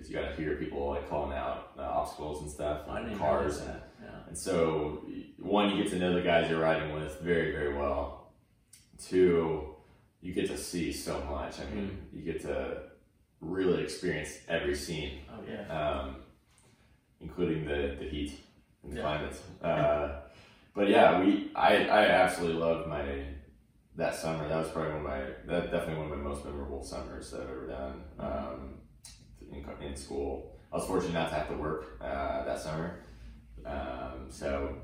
[0.00, 3.58] because you got to hear people like calling out uh, obstacles and stuff, and cars.
[3.58, 3.80] And.
[4.02, 4.08] Yeah.
[4.28, 5.04] and so
[5.38, 8.32] one, you get to know the guys you're riding with very very well.
[8.98, 9.74] Two,
[10.22, 11.60] you get to see so much.
[11.60, 12.16] I mean, Mm.
[12.18, 12.82] you get to
[13.40, 15.64] really experience every scene Oh yeah.
[15.78, 16.16] um,
[17.20, 18.38] including the, the heat
[18.82, 19.02] and the Yeah.
[19.02, 19.36] climate.
[19.62, 20.20] Uh,
[20.74, 23.04] but yeah, we I, I absolutely loved my
[23.96, 24.48] that summer.
[24.48, 27.40] That was probably one of my that definitely one of my most memorable summers that
[27.42, 28.74] I've ever done um,
[29.52, 30.52] in, in school.
[30.72, 33.00] I was fortunate not to have to work uh, that summer,
[33.66, 34.76] um, so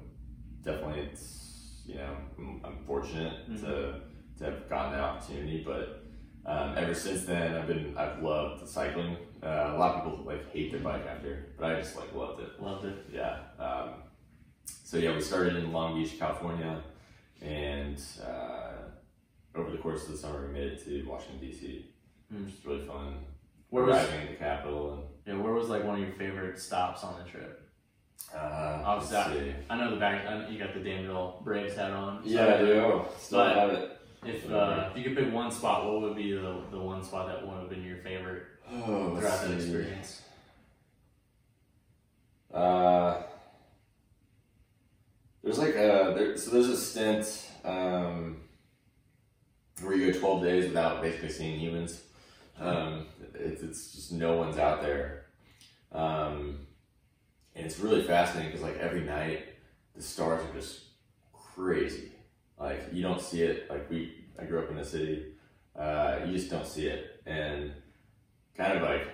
[0.62, 4.00] definitely it's you know I'm, I'm fortunate to
[4.38, 6.02] to have gotten that opportunity, but.
[6.48, 9.16] Um, ever since then, I've been I've loved cycling.
[9.42, 12.40] Uh, a lot of people like hate their bike after, but I just like loved
[12.40, 12.62] it.
[12.62, 12.94] Loved it.
[13.12, 13.38] Yeah.
[13.59, 13.94] Um,
[14.85, 16.81] so yeah, we started in Long Beach, California,
[17.42, 18.74] and uh,
[19.57, 21.87] over the course of the summer, we made it to Washington D.C.
[22.33, 22.44] Mm.
[22.44, 23.14] which was really fun.
[23.70, 25.37] Where was arriving at the Capitol yeah?
[25.38, 27.62] Where was like one of your favorite stops on the trip?
[28.33, 29.55] and uh, Obviously, let's see.
[29.70, 30.26] I know the back.
[30.26, 32.22] I know you got the Danville Braves hat on.
[32.24, 33.02] so- Yeah, I do.
[33.18, 33.92] Still But- have it.
[34.24, 37.29] If uh, if you could pick one spot, what would be the, the one spot
[37.29, 40.22] that would have been your favorite Oh, throughout that experience?
[42.52, 43.22] Uh,
[45.44, 48.38] there's like a there, so there's a stint um,
[49.83, 52.02] where you go 12 days without basically seeing humans.
[52.58, 55.26] Um, it's, it's just no one's out there.
[55.92, 56.66] Um,
[57.54, 59.46] and it's really fascinating because like every night
[59.94, 60.80] the stars are just
[61.32, 62.12] crazy.
[62.58, 63.70] Like you don't see it.
[63.70, 65.32] Like we, I grew up in the city.
[65.74, 67.72] Uh, you just don't see it, and
[68.56, 69.08] kind of like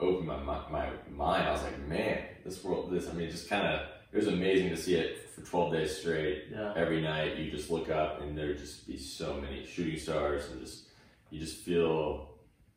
[0.00, 1.48] opened my my, my mind.
[1.48, 3.08] I was like, man, this world, this.
[3.08, 3.88] I mean, just kind of.
[4.12, 6.46] It was amazing to see it for 12 days straight.
[6.50, 6.72] Yeah.
[6.74, 10.60] Every night you just look up and there just be so many shooting stars and
[10.60, 10.88] just
[11.30, 12.29] you just feel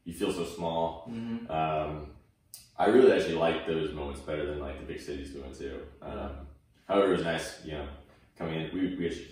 [0.05, 1.09] you feel so small.
[1.11, 1.49] Mm-hmm.
[1.51, 2.07] Um,
[2.77, 5.79] I really actually like those moments better than like the big cities doing too.
[6.01, 6.31] Um,
[6.87, 7.87] however, it was nice, you know,
[8.37, 8.73] coming in.
[8.73, 9.27] We we actually,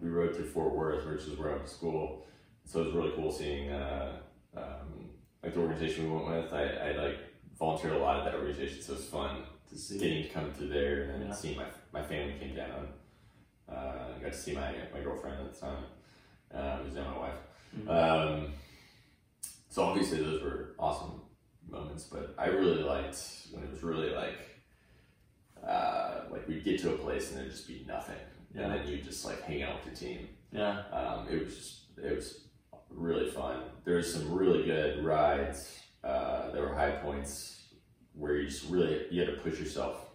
[0.00, 2.26] we rode through Fort Worth, which is where I went to school,
[2.64, 4.16] so it was really cool seeing uh,
[4.56, 5.10] um,
[5.42, 6.52] like the organization we went with.
[6.52, 7.18] I, I like
[7.58, 9.98] volunteered a lot at that organization, so it was fun To see.
[9.98, 11.34] getting to come through there and then Yeah.
[11.34, 12.88] seeing my my family came down.
[13.68, 15.84] Uh, I got to see my my girlfriend at the time,
[16.52, 17.38] uh, who's now my wife.
[17.78, 17.88] Mhm.
[17.90, 18.52] Um,
[19.74, 21.20] so obviously those were awesome
[21.68, 23.18] moments, but I really liked
[23.50, 24.38] when it was really like,
[25.66, 28.14] uh, like we'd get to a place and there'd just be nothing,
[28.54, 28.66] Yeah.
[28.66, 30.28] and then you'd just like hang out with your team.
[30.52, 30.82] Yeah.
[30.92, 32.44] Um, it was just, it was
[32.88, 33.62] really fun.
[33.84, 35.76] There was some really good rides.
[36.04, 37.64] Uh, there were high points
[38.12, 40.10] where you just really you had to push yourself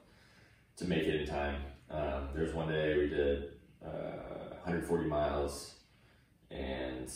[0.77, 1.63] to make it in time.
[1.91, 5.75] Um, there was one day we did uh, 140 miles
[6.49, 7.11] and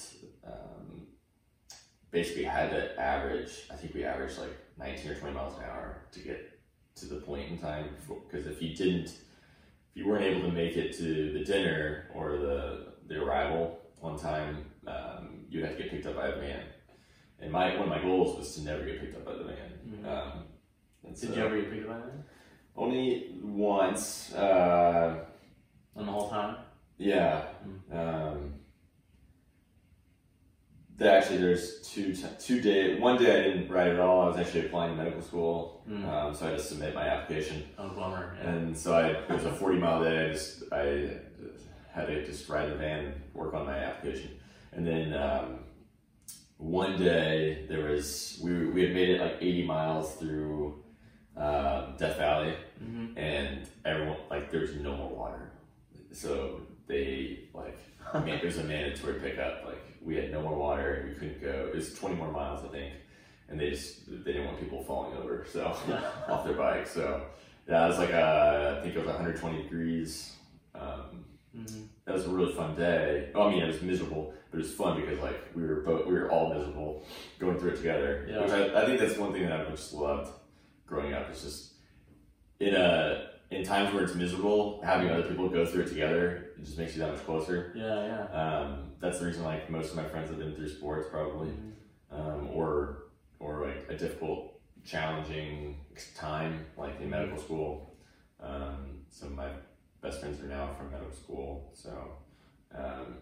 [2.14, 3.64] basically had to average.
[3.72, 6.60] I think we averaged like 19 or 20 miles an hour to get
[6.98, 7.90] to the point in time.
[8.08, 9.18] Because if you didn't, if
[9.96, 14.66] you weren't able to make it to the dinner or the the arrival on time,
[14.88, 16.64] um, you'd have to get picked up by a van.
[17.40, 19.72] And my one of my goals was to never get picked up by the van.
[19.86, 20.06] Mhm.
[20.08, 20.44] Um,
[21.04, 22.14] and Did so- you ever get picked up by that?
[22.76, 24.34] Only once.
[24.34, 25.26] Uh,
[25.96, 26.58] On the whole time?
[26.98, 27.48] yeah.
[27.66, 28.53] Um, the-
[31.02, 33.00] actually, there's two two day.
[33.00, 34.22] One day I didn't write at all.
[34.22, 36.08] I was actually applying to medical school, Mm.
[36.08, 37.64] um, so I had to submit my application.
[37.78, 38.38] Oh, bummer.
[38.42, 38.50] Yeah.
[38.50, 40.26] And so I it was a 40 mile day.
[40.26, 41.18] I just I
[41.92, 44.32] had to just ride the van and work on my application.
[44.72, 45.60] And then um,
[46.58, 50.84] one day there was we we had made it like 80 miles through
[51.36, 52.54] um, Death Valley,
[52.84, 53.18] Mhm.
[53.18, 55.52] and everyone like there's no more water,
[56.12, 57.78] so they like
[58.14, 59.66] man, was a mandatory pickup.
[59.66, 61.70] Like we had no more water, and we couldn't go.
[61.72, 62.94] It was 20 more miles, I think,
[63.50, 65.66] and they just they didn't want people falling over, so
[66.28, 66.88] off their bike.
[66.88, 67.26] So
[67.68, 70.34] yeah, it was like uh, I think it was 120 degrees.
[70.76, 71.86] Um, Mhm.
[72.06, 73.30] that was a really fun day.
[73.36, 76.08] Oh, I mean, it was miserable, but it was fun because like we were both
[76.08, 77.06] we were all miserable
[77.38, 78.26] going through it together.
[78.28, 78.42] Yeah.
[78.42, 80.32] Which I, I think that's one thing that I've just loved
[80.88, 81.30] growing up.
[81.30, 81.74] It's just
[82.60, 86.64] in a in times where it's miserable, having other people go through it together, it
[86.66, 87.72] just makes you that much closer.
[87.76, 88.42] Yeah, yeah.
[88.42, 91.74] Um, that's the reason like most of my friends have been through sports probably, Mhm.
[92.12, 93.04] um, or
[93.40, 95.78] or like a difficult, challenging
[96.16, 97.98] time like in medical school.
[98.40, 99.50] Um, some of my
[100.02, 102.18] best friends are now from medical school, so
[102.74, 103.18] um,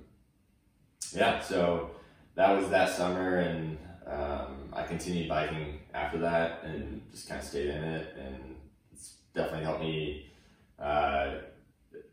[1.13, 1.39] yeah.
[1.39, 1.89] So
[2.35, 7.47] that was that summer, and um, I continued biking after that, and just kind of
[7.47, 8.55] stayed in it, and
[8.93, 10.31] it's definitely helped me.
[10.77, 11.39] Uh,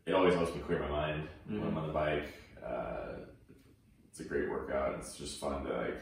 [0.07, 2.33] it always helps me clear my mind when I'm on the bike.
[2.65, 3.25] Uh,
[4.19, 4.95] it's a great workout.
[4.99, 6.01] It's just fun to like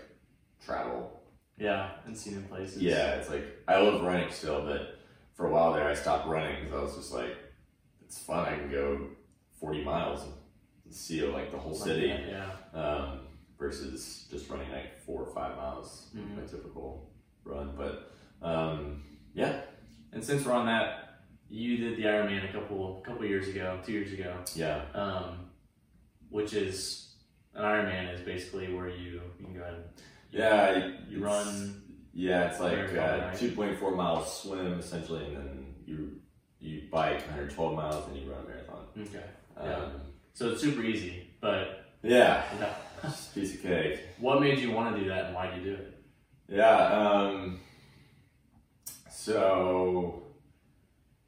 [0.66, 1.22] travel.
[1.58, 2.82] Yeah, and see new places.
[2.82, 5.00] Yeah, it's like I love running still, but
[5.36, 7.36] for a while there I stopped running because I was just like,
[8.04, 8.46] it's fun.
[8.48, 9.08] I can go
[9.60, 12.28] 40 miles and see like the whole Like city that,
[12.74, 12.80] Yeah.
[12.80, 13.20] um,
[13.60, 16.38] versus just running like four or five miles, Mhm.
[16.38, 17.12] my typical
[17.44, 17.76] run.
[17.76, 19.04] But um,
[19.34, 19.62] yeah,
[20.14, 23.92] And since we're on that, you did the Ironman a couple couple years ago, two
[23.94, 25.50] years ago, yeah, um,
[26.30, 27.07] which is
[27.58, 29.84] an Ironman is basically where you you can go ahead and
[30.32, 30.92] yeah.
[31.10, 31.84] you run.
[32.14, 36.20] Yeah, it's like uh, 2.4 miles swim essentially, and then you
[36.60, 38.86] you bike 112 miles and you run a marathon.
[39.00, 39.24] Okay.
[39.56, 39.90] Um, Yeah.
[40.34, 42.44] So it's super easy, but yeah,
[43.04, 44.02] a piece of cake.
[44.20, 46.04] what made you want to do that, and why did you do it?
[46.50, 46.78] Yeah.
[46.78, 47.60] Um,
[49.10, 50.24] so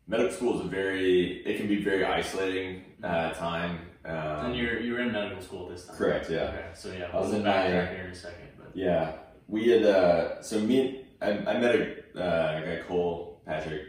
[0.08, 3.89] medical school is a very it can be very isolating uh, time.
[4.06, 4.14] Um,
[4.48, 5.98] and you're you were in medical school this time.
[5.98, 6.30] correct.
[6.30, 6.44] Yeah.
[6.44, 6.66] Okay.
[6.74, 9.14] So yeah, I was we'll in my- here in a second, but Yeah,
[9.48, 9.84] we had.
[9.84, 13.82] Uh, so me, I, I met a, uh, a guy Cole Patrick,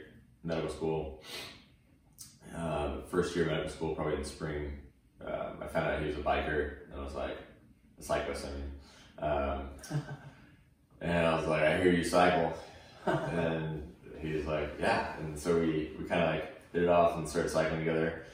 [0.43, 1.23] medical school.
[2.57, 4.73] Uh, first year of medical school, probably in spring.
[5.25, 7.37] Um, I found out he was a biker, and I was like,
[7.99, 8.47] a cyclist.
[8.47, 8.73] I mean,
[9.33, 9.69] um,
[11.01, 12.53] and I was like, I hear you cycle,
[13.07, 15.17] and he was like, yeah.
[15.19, 18.25] And so we we kind of like hit it off and started cycling together.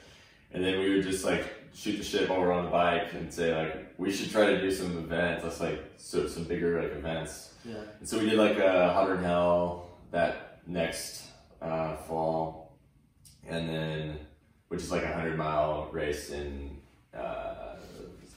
[0.53, 1.45] and then we would just like
[1.77, 4.59] shoot the shit while we're on the bike and say like we should try to
[4.59, 5.43] do some events.
[5.43, 7.53] That's like so some bigger like events.
[7.63, 7.75] Yeah.
[7.99, 11.27] And so we did like a Hundred Hell that next
[11.61, 12.77] uh, fall,
[13.47, 14.19] and then
[14.69, 16.77] which is like a hundred mile race in
[17.13, 17.75] uh,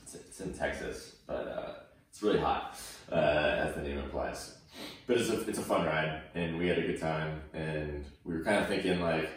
[0.03, 1.73] it's, in Texas, but uh,
[2.11, 2.79] it's really hot
[3.11, 4.59] uh, as the name implies.
[5.07, 8.35] But it's a it's a fun ride, and we had a good time, and we
[8.35, 9.31] were kind of thinking like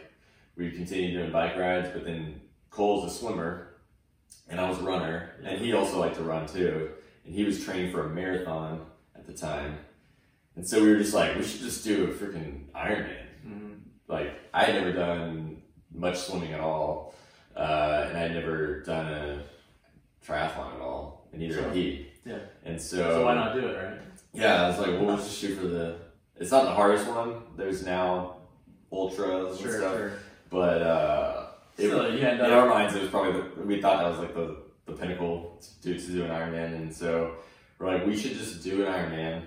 [0.58, 3.73] we continue doing bike rides, but then Cole's a swimmer,
[4.50, 6.90] and I was a runner, and he also liked to run too,
[7.26, 9.78] and he was training for a marathon at the time,
[10.56, 13.26] and so we were just like, we should just do a freaking Ironman.
[13.48, 13.74] Mm-hmm.
[14.08, 15.62] Like I had never done
[15.94, 17.16] much swimming at all,
[17.56, 19.44] uh, and I had never done a
[20.26, 21.64] triathlon at all, and neither Sure.
[21.64, 22.08] had he.
[22.26, 22.40] Yeah.
[22.64, 24.00] And So So why not do it, right?
[24.34, 25.98] yeah, I was like, well, we'll just shoot for the.
[26.38, 27.44] It's not the hardest one.
[27.58, 28.38] There's now
[28.92, 30.12] ultras and stuff,
[30.50, 31.33] but uh,
[31.78, 34.36] it, you end in our minds, it was probably the, we thought that was like
[34.36, 37.36] the, the pinnacle to do, to do an Ironman, and so
[37.80, 39.44] we're like, we should just do an Ironman.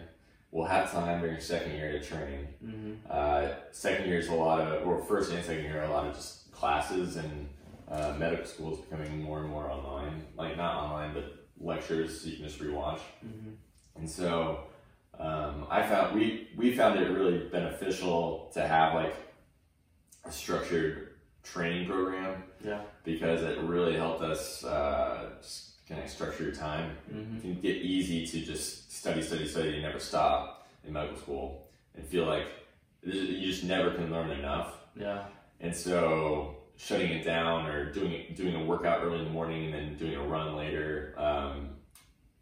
[0.51, 2.49] We'll have time during second year to train.
[2.65, 2.93] Mm-hmm.
[3.11, 6.07] Uh, second year is a lot of, or first and second year, are a lot
[6.07, 7.49] of just classes and
[7.89, 10.25] uh, medical school is becoming more and more online.
[10.37, 13.01] Like not online, but lectures so you can just rewatch.
[13.25, 13.51] Mm-hmm.
[13.97, 14.61] And so
[15.19, 19.15] um, I found we we found it really beneficial to have like
[20.25, 21.06] a structured
[21.53, 22.81] training program Yeah.
[23.05, 25.31] because it really helped us uh,
[25.89, 26.97] kind of structure your time.
[27.13, 27.37] Mm-hmm.
[27.37, 31.69] It can get easy to just study, study, study, and never stop in medical school
[31.95, 32.47] and feel like
[33.03, 34.75] you just never can learn enough.
[34.99, 35.25] Yeah.
[35.61, 39.75] And so shutting it down or doing doing a workout early in the morning and
[39.75, 41.71] then doing a run later, um,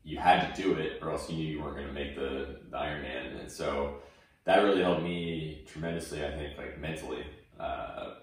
[0.02, 2.60] you had to do it or else you knew you weren't going to make the,
[2.70, 3.40] the Ironman.
[3.40, 3.98] And so
[4.44, 7.24] that really helped me tremendously, I think, like mentally,
[7.60, 8.14] uh,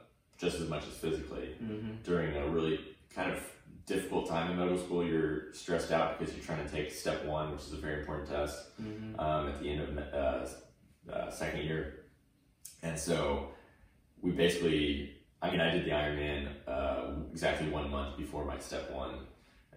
[0.41, 1.91] just as much as physically Mm-hmm.
[2.03, 2.79] during a really
[3.15, 3.39] kind of
[3.85, 5.05] difficult time in medical school.
[5.05, 8.29] You're stressed out because you're trying to take step one, which is a very important
[8.29, 9.19] test Mm-hmm.
[9.19, 12.05] um, at the end of uh, uh, second year.
[12.83, 13.49] And so
[14.21, 18.89] we basically, I mean, I did the Ironman uh, exactly one month before my step
[18.91, 19.15] one.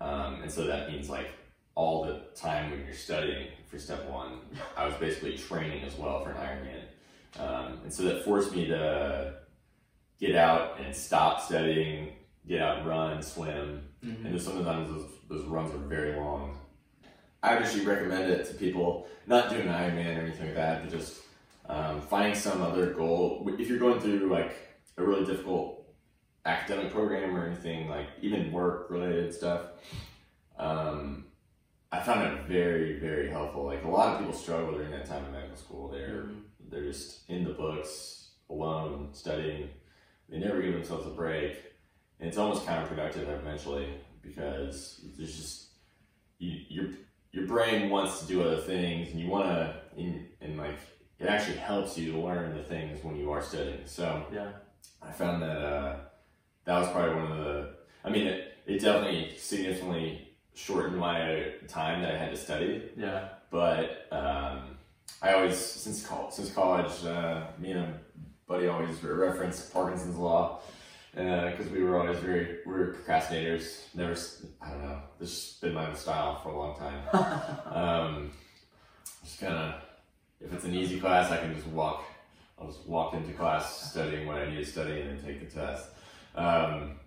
[0.00, 1.28] Um, and so that means like
[1.74, 4.32] all the time when you're studying for step one,
[4.76, 6.82] I was basically training as well for an Ironman.
[7.44, 9.34] Um, and so that forced me to
[10.20, 12.12] get out and stop studying,
[12.46, 14.26] get out and run, swim, Mm-hmm.
[14.26, 16.58] and sometimes those, those runs are very long.
[17.42, 20.82] I would actually recommend it to people not doing an Ironman or anything like that,
[20.82, 21.20] but just
[21.70, 23.48] um, finding some other goal.
[23.58, 24.52] If you're going through like
[24.98, 25.86] a really difficult
[26.44, 29.62] academic program or anything like even work related stuff,
[30.58, 31.24] um,
[31.90, 33.64] I found it very very helpful.
[33.64, 35.88] Like a lot of people struggle during that time in medical school.
[35.88, 36.42] They're Mhm.
[36.70, 39.70] they're just in the books, alone, studying.
[40.34, 41.56] They never give themselves a break.
[42.18, 43.86] And it's almost counterproductive eventually
[44.20, 45.66] because there's just,
[46.38, 46.86] you, your,
[47.30, 50.76] your brain wants to do other things and you want to, and, and like,
[51.20, 53.82] it actually helps you to learn the things when you are studying.
[53.84, 54.50] So Yeah.
[55.00, 55.96] I found that uh,
[56.64, 62.02] that was probably one of the, I mean, it, it definitely significantly shortened my time
[62.02, 63.28] that I had to study Yeah.
[63.50, 64.78] but um,
[65.22, 67.94] I always since col- since college, uh, me and
[68.46, 70.60] buddy always referenced Parkinson's law
[71.14, 73.94] because we were always very we were procrastinators.
[73.94, 74.16] Never,
[74.60, 75.02] I don't know.
[75.18, 77.02] This has been my style for a long time.
[77.74, 78.30] Um,
[79.24, 79.74] just kind of
[80.40, 82.04] if it's an easy class, I can just walk.
[82.58, 85.60] I'll just walk into class studying what I need to study and then take the
[85.60, 85.88] test.
[86.34, 87.00] Um,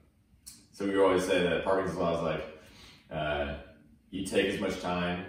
[0.72, 2.62] so we always say that Parkinson's law is like
[3.12, 3.56] uh,
[4.10, 5.26] you take as much time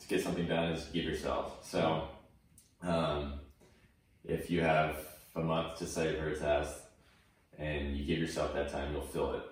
[0.00, 1.66] to get something done as you give yourself.
[1.66, 2.08] So,
[2.82, 3.40] um,
[4.24, 5.07] if you have
[5.38, 6.80] a month to study for a test
[7.58, 9.42] and you give yourself that time, you'll fill it.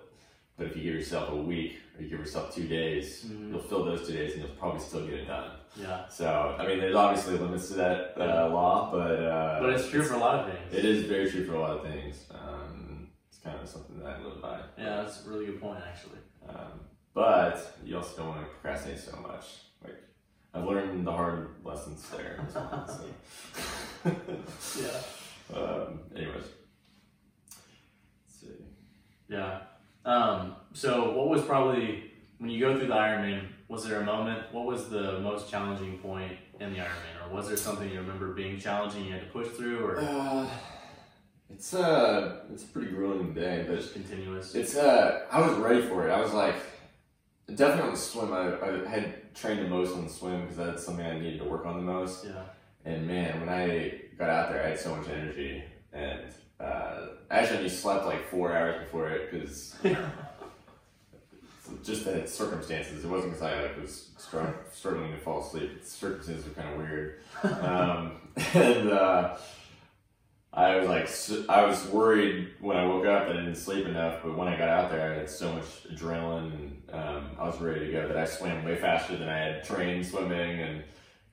[0.57, 3.49] But if you give yourself a week or you give yourself two days, Mhm.
[3.51, 5.51] you'll fill those two days and you'll probably still get it done.
[5.75, 6.07] Yeah.
[6.07, 10.01] So, I mean, there's obviously limits to that uh, law, but uh, But it's true
[10.03, 10.73] for a lot of things.
[10.73, 12.25] It is very true for a lot of things.
[12.31, 14.59] Um, it's kind of something that I live by.
[14.77, 16.19] Yeah, that's a really good point, actually.
[16.49, 16.79] Um,
[17.13, 19.45] but you also don't want to procrastinate so much.
[19.83, 19.95] Like
[20.55, 22.43] I've learned the hard lessons there.
[22.47, 24.11] as well, so.
[24.81, 25.01] Yeah.
[25.55, 26.35] Um, anyways,
[27.45, 28.47] let's see.
[29.29, 29.59] Yeah.
[30.05, 33.47] Um, so, what was probably when you go through the Ironman?
[33.67, 34.43] Was there a moment?
[34.53, 38.33] What was the most challenging point in the Ironman, or was there something you remember
[38.33, 40.47] being challenging you had to push through, or Uh,
[41.49, 44.55] it's uh, it's a pretty grueling day, but just continuous?
[44.55, 46.11] it's uh, I was ready for it.
[46.11, 46.55] I was like,
[47.53, 48.31] definitely on the swim.
[48.33, 51.45] I, I had trained the most on the swim because that's something I needed to
[51.45, 52.25] work on the most.
[52.25, 52.43] yeah.
[52.87, 55.61] And man, when I got out there, I had so much energy.
[55.91, 56.21] And
[56.57, 59.75] uh, actually, I slept like four hours before it because
[61.83, 63.03] just the circumstances.
[63.03, 65.81] It wasn't because I like was strugg- struggling to fall asleep.
[65.81, 68.13] The circumstances were kind of weird, um,
[68.53, 69.37] and uh,
[70.53, 74.21] I was like, I was worried when I woke up that I didn't sleep enough.
[74.23, 77.59] But when I got out there, I had so much adrenaline, and um, I was
[77.59, 80.83] ready to go that I swam way faster than I had trained swimming, and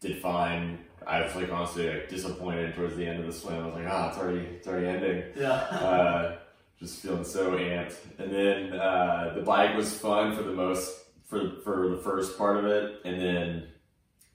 [0.00, 0.80] did fine.
[1.06, 3.62] I was like honestly like disappointed towards the end of the swim.
[3.62, 5.52] I was like, ah, it's already it's already ending Yeah.
[5.52, 6.36] uh,
[6.80, 7.94] just feeling so amped.
[8.18, 12.56] And then uh, the bike was fun for the most for for the first part
[12.58, 13.68] of it, and then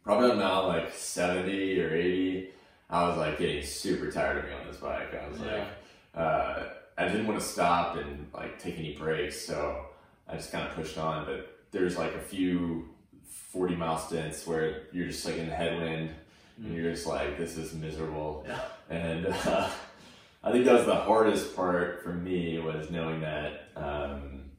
[0.04, 2.50] probably mile like seventy or eighty,
[2.90, 5.14] I was like getting super tired of being on this bike.
[5.14, 5.54] I was Yeah.
[5.58, 5.68] like,
[6.16, 6.64] uh,
[6.98, 9.86] I didn't want to stop and like take any breaks, so
[10.28, 11.26] I just kind of pushed on.
[11.26, 12.90] But there's like a few
[13.52, 16.12] forty mile stints where you're just like in the headwind.
[16.64, 18.46] And you're just like, this is miserable.
[18.48, 18.62] Yeah.
[18.90, 19.70] And uh,
[20.44, 23.70] I think that was the hardest part for me was knowing that.
[23.76, 24.52] Um,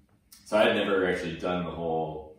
[0.45, 2.37] so I had never actually done the whole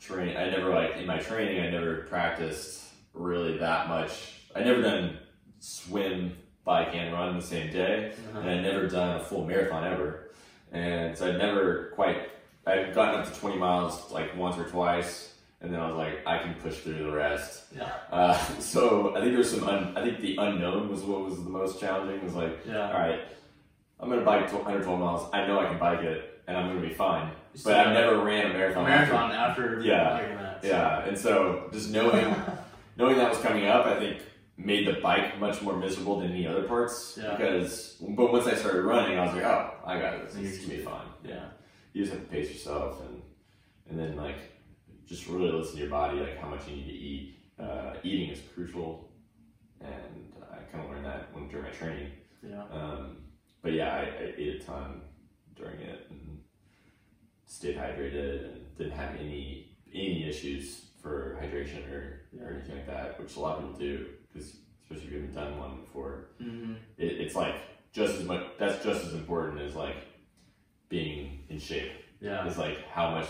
[0.00, 0.36] train.
[0.36, 1.60] I never like in my training.
[1.62, 2.84] I never practiced
[3.14, 4.32] really that much.
[4.56, 5.18] I never done
[5.60, 8.40] swim, bike, and run the same day, Uh-huh.
[8.40, 10.30] and I'd never done a full marathon ever.
[10.72, 12.30] And so I'd never quite.
[12.66, 15.31] I'd gotten up to twenty miles like once or twice,
[15.62, 17.64] and then I was like, I can push through the rest.
[17.74, 17.88] Yeah.
[18.10, 19.68] Uh, so I think there's some.
[19.68, 22.16] Un- I think the unknown was what was the most challenging.
[22.16, 22.88] It was like, Yeah.
[22.92, 23.20] all right,
[24.00, 25.30] I'm gonna bike tw- 112 miles.
[25.32, 27.30] I know I can bike it, and I'm gonna be fine.
[27.54, 28.86] So, But I've never ran a marathon.
[28.86, 30.04] after- marathon after Yeah.
[30.04, 30.62] that.
[30.62, 32.34] so- Yeah, and so just knowing
[32.96, 34.18] knowing that was coming up, I think
[34.58, 37.18] made the bike much more miserable than any other parts.
[37.20, 37.34] Yeah.
[37.36, 40.36] Because, but once I started running, I was like, oh, I got this.
[40.36, 41.06] Is gonna be fine.
[41.24, 41.44] Yeah.
[41.94, 43.22] You just have to pace yourself, and
[43.90, 44.36] and then like
[45.12, 47.38] just really listen to your body, like how much you need to eat.
[47.60, 49.10] Uh, eating is crucial,
[49.80, 52.10] and I kind of learned that when during my training.
[52.42, 52.64] Yeah.
[52.72, 53.18] Um,
[53.62, 55.02] but yeah, I, I ate a ton
[55.54, 56.40] during it and
[57.46, 63.20] stayed hydrated and didn't have any any issues for hydration or, or anything like that,
[63.20, 66.72] which a lot of people do because especially if you haven't done one before, Mm-hmm.
[66.96, 67.54] it, it's like
[67.92, 68.42] just as much.
[68.58, 69.96] That's just as important as like
[70.88, 71.92] being in shape.
[72.20, 72.46] Yeah.
[72.46, 73.28] Is like how much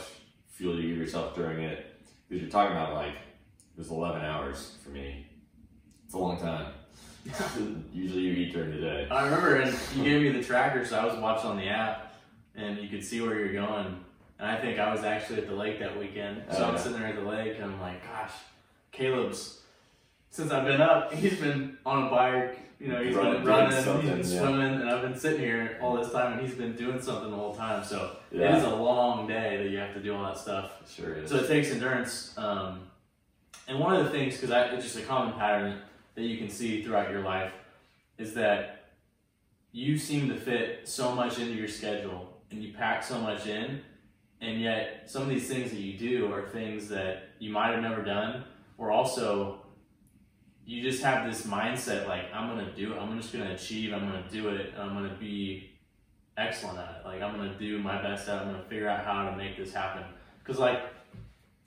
[0.62, 1.92] fuel you give yourself during it
[2.28, 5.26] because you're talking about like it was 11 hours for me.
[6.04, 6.66] It's a long time.
[7.92, 9.08] Usually you eat during the day.
[9.10, 12.14] I remember, and you gave me the tracker, so I was watching on the app,
[12.54, 13.86] and you could see where you're going.
[14.38, 16.80] And I think I was actually at the lake that weekend, so Oh, I'm yeah.
[16.80, 18.32] sitting there at the lake, and I'm like, gosh,
[18.92, 19.60] Caleb's.
[20.30, 22.58] Since I've been up, he's been on a bike.
[22.82, 24.40] You know, he's Running, been running, he's been yeah.
[24.40, 27.36] swimming, and I've been sitting here all this time, and he's been doing something the
[27.36, 27.84] whole time.
[27.84, 28.56] So it Yeah.
[28.56, 30.72] is a long day that you have to do all that stuff.
[30.92, 31.30] Sure is.
[31.30, 32.36] So it takes endurance.
[32.36, 32.80] Um,
[33.68, 35.80] and one of the things, because it's just a common pattern
[36.16, 37.52] that you can see throughout your life,
[38.18, 38.90] is that
[39.70, 43.80] you seem to fit so much into your schedule and you pack so much in,
[44.40, 47.80] and yet some of these things that you do are things that you might have
[47.80, 48.42] never done,
[48.76, 49.61] or also
[50.64, 54.10] you just have this mindset like, I'm to do it, I'm just to achieve, I'm
[54.12, 55.70] to do it, and I'm to be
[56.36, 57.06] excellent at it.
[57.06, 59.56] Like, I'm to do my best at it, I'm to figure out how to make
[59.56, 60.04] this happen.
[60.38, 60.80] Because, like,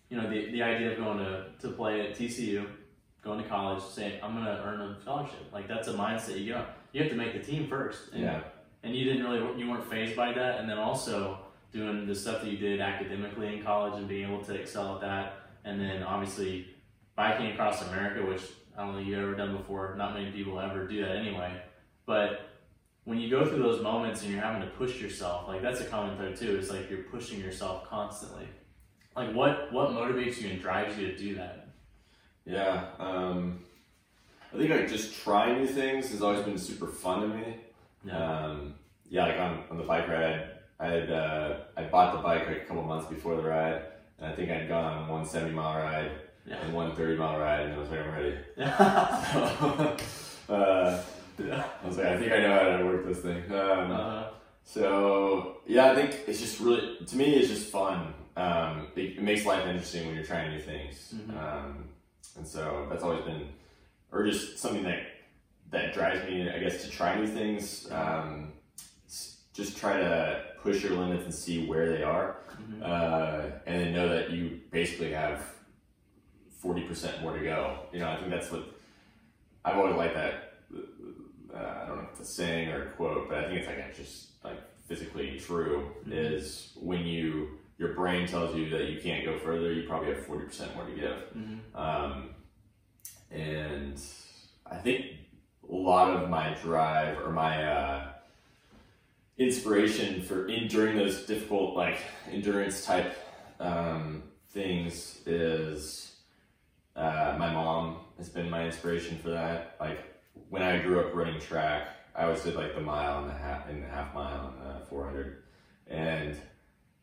[0.10, 2.68] you know, the, the idea of going to, to play at TCU,
[3.24, 5.52] going to college, saying, I'm to earn a scholarship.
[5.52, 6.66] Like, that's a mindset you go.
[6.94, 8.14] You have to make the team first.
[8.14, 8.42] And, yeah.
[8.84, 10.60] and you didn't really, you weren't phased by that.
[10.60, 11.40] And then also
[11.74, 15.02] doing the stuff that you did academically in college and being able to excel at
[15.02, 15.34] that.
[15.66, 16.68] And then obviously
[17.16, 18.44] biking across America, which
[18.78, 19.96] I don't think you've ever done before.
[19.98, 21.62] Not many people ever do that anyway.
[22.06, 22.50] But
[23.06, 25.86] when you go through those moments and you're having to push yourself, like that's a
[25.86, 26.56] common thread too.
[26.56, 28.48] It's like you're pushing yourself constantly.
[29.16, 31.70] Like what what motivates you and drives you to do that?
[32.46, 32.88] Yeah.
[33.00, 33.60] Um,
[34.54, 38.12] I think like just trying new things has always been super fun to me.
[38.12, 38.76] Um,
[39.10, 40.50] yeah, like on, on the bike ride,
[40.80, 43.84] I had uh, I bought the bike like a couple months before the ride,
[44.20, 46.12] and I think I'd gone on one 70 mile ride
[46.48, 46.58] Yeah.
[46.64, 48.38] and one 30 mile ride, and I was like, I'm ready.
[48.58, 49.98] Yeah.
[50.50, 51.02] uh,
[51.40, 51.64] yeah.
[51.84, 53.44] I was like, I think I know how to work this thing.
[53.52, 54.24] Um, Uh,
[54.64, 58.14] So yeah, I think it's just really to me it's just fun.
[58.38, 61.38] Um, it, it makes life interesting when you're trying new things, Mhm.
[61.38, 61.90] um,
[62.38, 63.48] and so that's always been,
[64.12, 65.02] or just something that
[65.72, 67.90] that drives me, I guess, to try new things.
[67.92, 68.54] Um,
[69.54, 72.82] just try to push your limits and see where they are, mhm.
[72.84, 75.40] uh, and then know that you basically have
[76.66, 77.78] forty percent more to go.
[77.94, 78.64] You know, I think that's what
[79.64, 80.54] I've always liked that.
[81.54, 83.68] Uh, I don't know if it's a saying or a quote, but I think it's
[83.68, 84.58] like it's just like
[84.88, 85.92] physically true.
[86.08, 86.12] Mhm.
[86.12, 90.26] Is when you your brain tells you that you can't go further, you probably have
[90.26, 91.18] forty percent more to give.
[91.38, 91.60] Mhm.
[91.76, 92.30] Um,
[93.30, 94.02] and
[94.66, 95.06] I think
[95.70, 98.08] a lot of my drive or my uh,
[99.38, 102.00] inspiration for in during those difficult like
[102.32, 103.16] endurance type
[103.60, 106.15] um, things is
[106.96, 109.76] uh, my mom has been my inspiration for that.
[109.80, 110.00] Like
[110.50, 113.68] when I grew up running track, I always did like the mile and the half
[113.68, 115.44] and the half mile and the 400.
[115.88, 116.38] And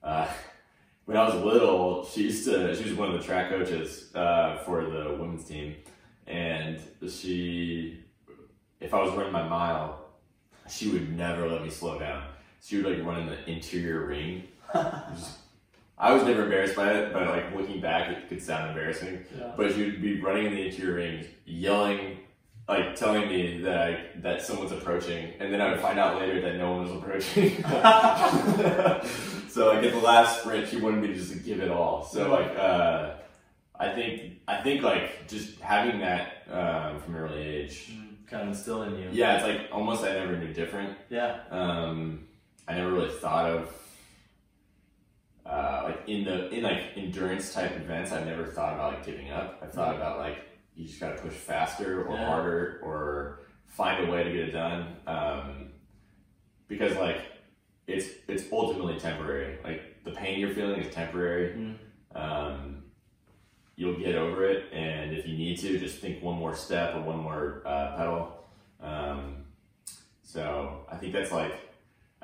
[0.03, 0.29] uh,
[1.05, 2.75] when I was little, she used to.
[2.75, 5.77] She was one of the track coaches uh, for the women's team,
[6.27, 8.01] and she,
[8.81, 10.07] if I was running my mile,
[10.71, 12.25] she would never let me slow down.
[12.63, 14.45] She would like run in the interior ring.
[16.03, 19.25] I was never embarrassed by it, but like looking back, it could sound embarrassing.
[19.39, 19.53] Yeah.
[19.57, 22.19] But she would be running in the interior ring, yelling,
[22.69, 26.41] like telling me that I, that someone's approaching, and then I would find out later
[26.41, 27.63] that no one was approaching.
[29.49, 32.05] so like at the last sprint, she wanted me to just give it all.
[32.05, 33.15] So like uh,
[33.79, 37.93] I think I think like just having that um, from an early age.
[38.27, 39.09] kind of instill in you.
[39.13, 40.99] Yeah, it's like almost I never knew different.
[41.11, 41.39] Yeah.
[41.53, 42.27] Um,
[42.67, 43.82] I never really thought of
[45.47, 48.13] uh, like in the in like endurance type events.
[48.13, 49.59] I've never thought about like giving up.
[49.63, 50.39] I've thought about like
[50.75, 52.27] you just got to push faster or Yeah.
[52.27, 54.97] harder or find a way to get it done.
[55.07, 55.69] Um,
[56.69, 57.21] because like
[57.87, 59.59] it's it's ultimately temporary.
[59.65, 61.55] Like the pain you're feeling is temporary.
[61.55, 61.77] Mm.
[62.15, 62.85] Um,
[63.77, 67.01] you'll get over it, and if you need to, just think one more step or
[67.01, 68.45] one more uh, pedal.
[68.81, 69.45] Um,
[70.23, 71.53] so I think that's like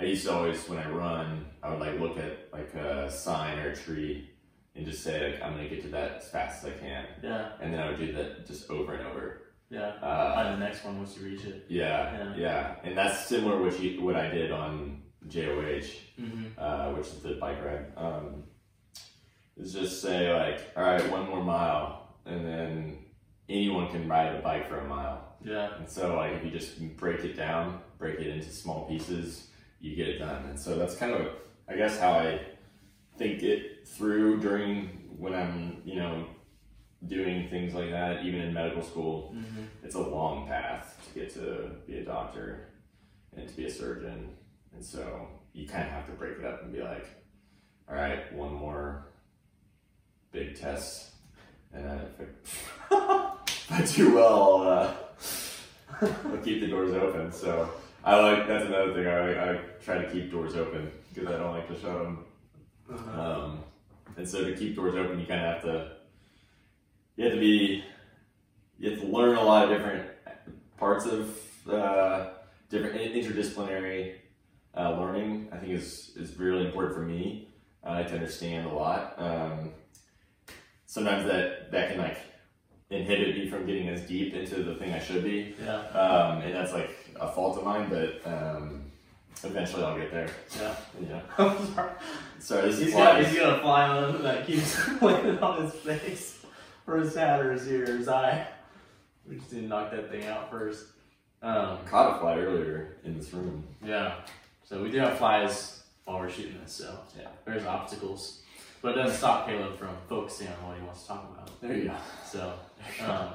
[0.01, 3.59] I used to always when I run, I would like look at like a sign
[3.59, 4.31] or a tree
[4.77, 7.49] and just say like I'm gonna get to that as fast as I can, Yeah.
[7.61, 9.43] and then I would do that just over and over.
[9.71, 9.89] Yeah.
[10.01, 11.67] Uh, Find the next one once you reach it.
[11.69, 12.37] yeah, Yeah.
[12.37, 16.47] yeah, and that's similar what you, what I did on JOH Mm-hmm.
[16.59, 18.45] uh, which is the bike ride, um,
[19.57, 22.99] is just say like, all right, one more mile, and then
[23.49, 25.37] anyone can ride the bike for a mile.
[25.45, 25.77] Yeah.
[25.77, 29.49] And so like if you just break it down, break it into small pieces,
[29.81, 30.45] you get it done.
[30.47, 31.29] And so that's kind of
[31.69, 32.41] I guess how I
[33.17, 36.27] think it through during when I'm you know
[37.07, 39.35] doing things like that, even in medical school.
[39.37, 39.65] Mm-hmm.
[39.85, 42.69] It's a long path to get to be a doctor
[43.37, 44.31] and to be a surgeon.
[44.75, 47.07] And so you kind of have to break it up and be like,
[47.89, 49.07] all right, one more
[50.33, 51.11] big test.
[51.73, 52.21] And then if
[52.91, 54.95] I, if I do well, uh,
[56.03, 57.33] I'll keep the doors open.
[57.33, 57.71] So
[58.05, 59.07] I like, that's another thing.
[59.07, 62.25] I, I try to keep doors open because I don't like to shut them.
[62.93, 63.21] Uh-huh.
[63.21, 63.65] Um,
[64.17, 65.93] and so to keep doors open, you kind of have to,
[67.17, 67.85] you have to be,
[68.79, 70.07] you have to learn a lot of different
[70.79, 71.37] parts of
[71.69, 72.31] uh,
[72.71, 74.15] different interdisciplinary
[74.77, 75.49] uh, learning.
[75.53, 77.49] I think is is really important for me
[77.85, 79.15] uh, to understand a lot.
[79.19, 79.71] Um,
[80.87, 82.19] sometimes that that can like
[82.91, 85.81] inhibit me from getting as deep into the thing I should be, Yeah.
[85.89, 86.91] um, and that's like
[87.21, 87.89] a fault of mine.
[87.89, 88.83] But um,
[89.45, 90.29] eventually, I'll get there.
[90.59, 90.75] Yeah.
[91.09, 91.21] Yeah.
[91.39, 91.91] I'm sorry.
[92.41, 95.63] Sorry, this He's is got, he's got a fly on him that keeps landing on
[95.65, 96.45] his face,
[96.87, 98.47] or his hat, or his ear, or his eye.
[99.29, 100.87] We just need to knock that thing out first.
[101.43, 103.65] Um, caught a fly earlier in this room.
[103.85, 104.15] yeah.
[104.65, 107.29] So we do have flies while we're shooting this, so Yeah.
[107.45, 108.43] there's obstacles.
[108.83, 111.61] But it doesn't stop Caleb from focusing on what he wants to talk about.
[111.61, 111.95] There you go.
[112.25, 112.53] So,
[113.07, 113.29] um,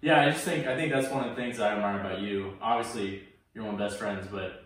[0.00, 2.20] yeah, I just think I think that's one of the things that I admire about
[2.20, 2.56] you.
[2.60, 3.22] Obviously,
[3.54, 4.62] you're one of best friends, but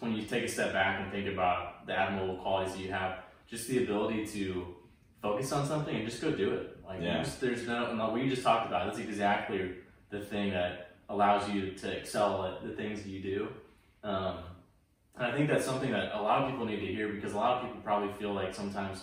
[0.00, 3.18] when you take a step back and think about the admirable qualities that you have,
[3.48, 4.74] just the ability to
[5.20, 6.78] focus on something and just go do it.
[6.86, 7.22] Like, Yeah.
[7.22, 8.86] just, there's no, no, you just talked about.
[8.86, 9.72] That's exactly
[10.10, 13.48] the thing that allows you to excel at the things that you do.
[14.02, 14.38] Um,
[15.16, 17.36] and I think that's something that a lot of people need to hear because a
[17.36, 19.02] lot of people probably feel like sometimes,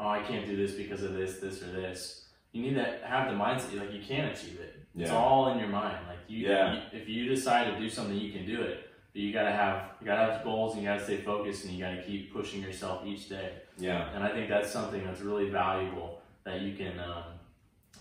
[0.00, 2.27] oh, I can't do this because of this, this, or this.
[2.52, 4.74] You need to have the mindset like you can achieve it.
[4.96, 5.16] It's Yeah.
[5.16, 5.96] all in your mind.
[6.08, 6.74] Like you, Yeah.
[6.74, 8.88] you- if you decide to do something, you can do it.
[9.12, 11.84] But you gotta have you gotta have goals and you gotta stay focused and you
[11.84, 13.52] gotta keep pushing yourself each day.
[13.76, 14.10] Yeah.
[14.14, 17.24] And I think that's something that's really valuable that you can um,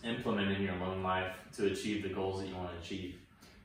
[0.03, 3.19] implement in your own life to achieve the goals that you want to achieve.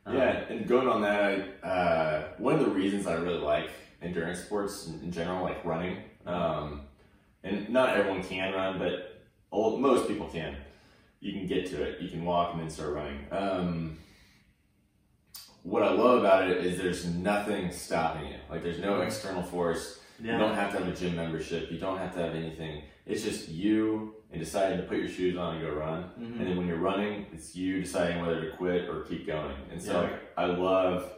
[0.07, 3.71] Um, Yeah, and going on that, uh, one of the reasons I really like
[4.01, 6.83] endurance sports in, general, like running, um,
[7.45, 9.23] and not everyone can run, but
[9.53, 10.57] most people can.
[11.23, 12.01] You can get to it.
[12.01, 13.25] You can walk and then start running.
[13.31, 13.97] Um,
[15.63, 18.35] what I love about it is there's nothing stopping you.
[18.51, 20.01] Like there's no external force.
[20.21, 21.71] yeah, You don't have to have a gym membership.
[21.71, 22.83] You don't have to have anything.
[23.07, 26.11] It's just you and deciding to put your shoes on and go run.
[26.19, 26.41] Mhm.
[26.41, 29.55] And then when you're running, it's you deciding whether to quit or keep going.
[29.71, 30.17] And so Yeah.
[30.37, 31.09] I love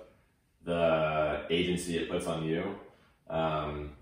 [0.65, 2.75] the agency it puts on you.
[3.31, 3.93] Um,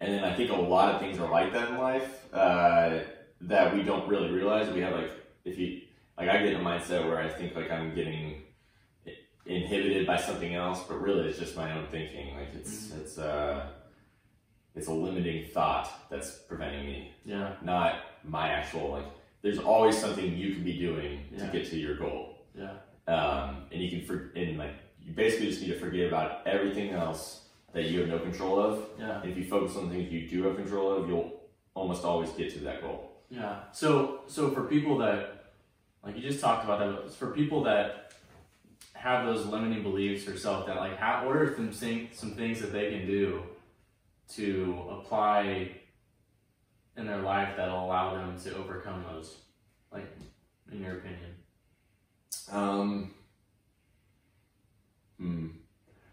[0.00, 2.98] and then I think a lot of things are like that in life uh,
[3.42, 4.68] that we don't really realize.
[4.72, 5.10] We have like,
[5.44, 5.82] if you,
[6.18, 8.42] like I get in a mindset where I think like I'm getting
[9.46, 12.34] inhibited by something else, but really it's just my own thinking.
[12.36, 13.66] Like it's, it's, uh,
[14.74, 17.52] it's a limiting thought that's preventing me, Yeah.
[17.62, 19.04] not my actual like.
[19.42, 22.72] There's always something you can be doing to get to your goal, Yeah.
[23.06, 24.72] um, and you can for and like
[25.02, 27.42] you basically just need to forget about everything else
[27.74, 28.86] that you have no control of.
[28.98, 29.20] Yeah.
[29.20, 31.30] And if you focus on things you do have control of, you'll
[31.74, 33.12] almost always get to that goal.
[33.28, 33.64] Yeah.
[33.72, 35.33] So so for people that
[36.04, 38.12] like you just talked about that, but for people that
[38.94, 41.72] have those limiting beliefs or self doubt, like how what are some
[42.12, 43.42] some things that they can do
[44.34, 45.70] to apply
[46.96, 49.36] in their life that'll allow them to overcome those?
[49.92, 50.06] Like
[50.72, 51.34] in your opinion.
[52.50, 53.14] Um,
[55.18, 55.48] hmm.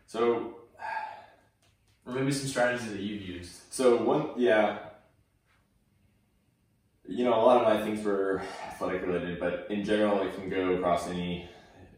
[0.07, 0.55] So
[2.05, 3.51] Or maybe some strategies that you've used.
[3.69, 4.79] So one, yeah,
[7.11, 10.49] you know, a lot of my things were athletic related, but in general, it can
[10.49, 11.49] go across any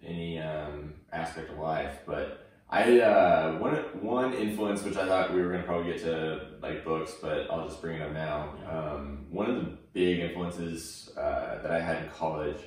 [0.03, 1.99] any um, aspect of life.
[2.05, 6.47] But I uh, one one influence, which I thought we were gonna probably get to
[6.61, 8.55] like books, but I'll just bring it up now.
[8.69, 12.61] Um, one of the big influences uh, that I had in college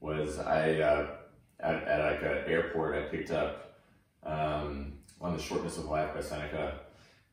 [0.00, 1.06] was I uh,
[1.60, 3.76] at, at like an airport I picked up
[4.24, 6.80] um, on the shortness of life by Seneca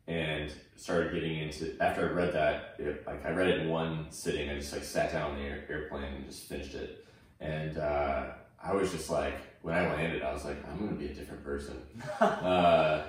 [0.09, 4.07] and started getting into after I read that it, like I read it in one
[4.09, 7.05] sitting I just like sat down on the air, airplane and just finished it.
[7.39, 8.31] And uh,
[8.61, 11.43] I was just like when I landed I was like I'm gonna be a different
[11.43, 11.77] person.
[12.19, 13.05] Uh,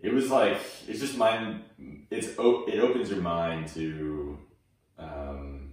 [0.00, 1.62] it was like it's just mind
[2.10, 4.36] it's it opens your mind to
[4.98, 5.72] um,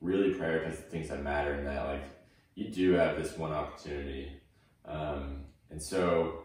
[0.00, 2.02] really prioritize the things that matter and that like
[2.56, 4.32] you do have this one opportunity.
[4.84, 6.43] Um, and so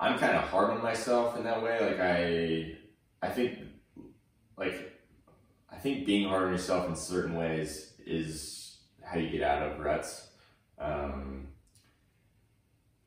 [0.00, 1.78] I'm kind of hard on myself in that way.
[1.80, 3.58] Like I, I think,
[4.56, 4.92] like,
[5.70, 9.78] I think being hard on yourself in certain ways is how you get out of
[9.80, 10.28] ruts.
[10.78, 11.48] Um,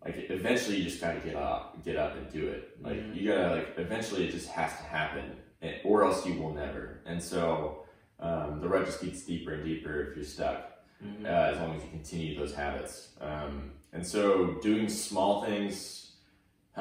[0.04, 2.78] like eventually, you just gotta get up, get up and do it.
[2.82, 3.16] Like Mhm.
[3.16, 7.02] you gotta like eventually, it just has to happen, and, or else you will never.
[7.06, 7.84] And so
[8.20, 10.72] um, the rut just gets deeper and deeper if you're stuck
[11.04, 11.26] Mhm.
[11.26, 13.10] uh, as long as you continue those habits.
[13.20, 16.07] Um, and so doing small things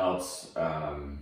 [0.07, 1.19] helps um,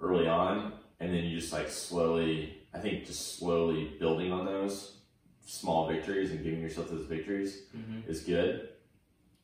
[0.00, 4.96] early on, and then you just like slowly, I think just slowly building on those
[5.44, 8.08] small victories and giving yourself those victories Mhm.
[8.08, 8.68] is good.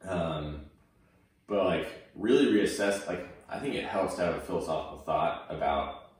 [0.03, 0.61] Um,
[1.49, 6.11] but like really reassess, like I think it helps to have a philosophical thought about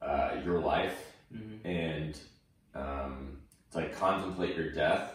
[0.00, 1.64] uh, your life Mhm.
[1.64, 2.18] and
[2.74, 3.38] um,
[3.72, 5.12] to like contemplate your death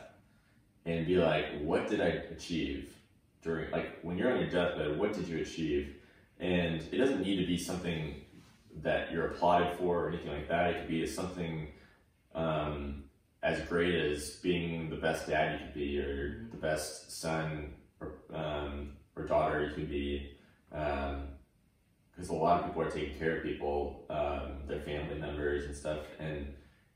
[0.85, 2.93] and be like, what did I achieve
[3.41, 4.97] during like when you're on your deathbed?
[4.97, 5.95] What did you achieve?
[6.39, 8.21] And it doesn't need to be something
[8.83, 10.69] that you're applauded for or anything like that.
[10.69, 11.67] It could be something
[12.35, 13.03] um,
[13.41, 18.13] as great as being the best dad you could be, or the best son or
[18.33, 20.33] um, or daughter you could be.
[20.69, 25.75] Because a lot of people are taking care of people, um, their family members and
[25.75, 26.53] stuff, and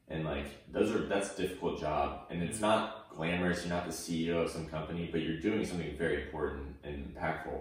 [0.08, 3.64] and like those are that's a difficult job, and it's not glamorous.
[3.66, 7.60] You're not the CEO of some company, but you're doing something very important and impactful.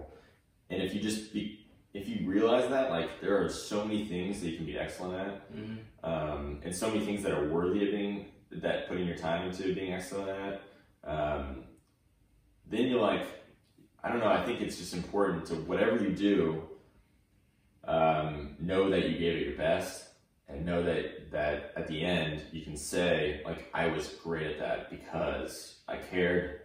[0.71, 4.41] And if you just be, if you realize that, like there are so many things
[4.41, 5.79] that you can be excellent at, Mhm.
[6.03, 9.75] um, and so many things that are worthy of being that putting your time into
[9.75, 10.63] being excellent at,
[11.05, 11.65] um,
[12.67, 13.27] then you're like,
[14.03, 14.29] I don't know.
[14.29, 16.69] I think it's just important to whatever you do,
[17.85, 20.09] um, know that you gave it your best,
[20.49, 24.59] and know that that at the end you can say like I was great at
[24.59, 26.61] that because I cared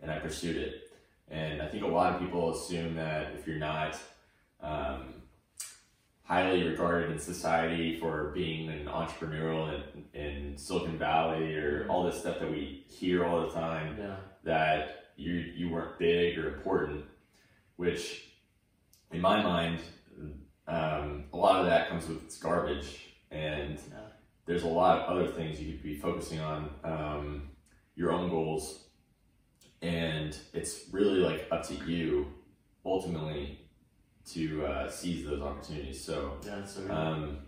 [0.00, 0.90] and I pursued it.
[1.28, 3.96] And I think a lot of people assume that if you're not
[4.60, 5.14] um,
[6.24, 12.18] highly regarded in society for being an entrepreneurial in, in Silicon Valley or all this
[12.18, 14.16] stuff that we hear all the time, Yeah.
[14.44, 17.04] that you you weren't big or important,
[17.76, 18.24] which
[19.12, 19.80] in my mind,
[20.66, 23.98] um, a lot of that comes with its garbage, and Yeah.
[24.50, 27.50] There's a lot of other things you could be focusing on, um,
[27.94, 28.88] your own goals,
[29.80, 32.26] and it's really like up to you
[32.84, 33.60] ultimately
[34.32, 36.02] to uh, seize those opportunities.
[36.02, 36.36] So.
[36.44, 36.66] Yeah.
[36.90, 37.38] Um,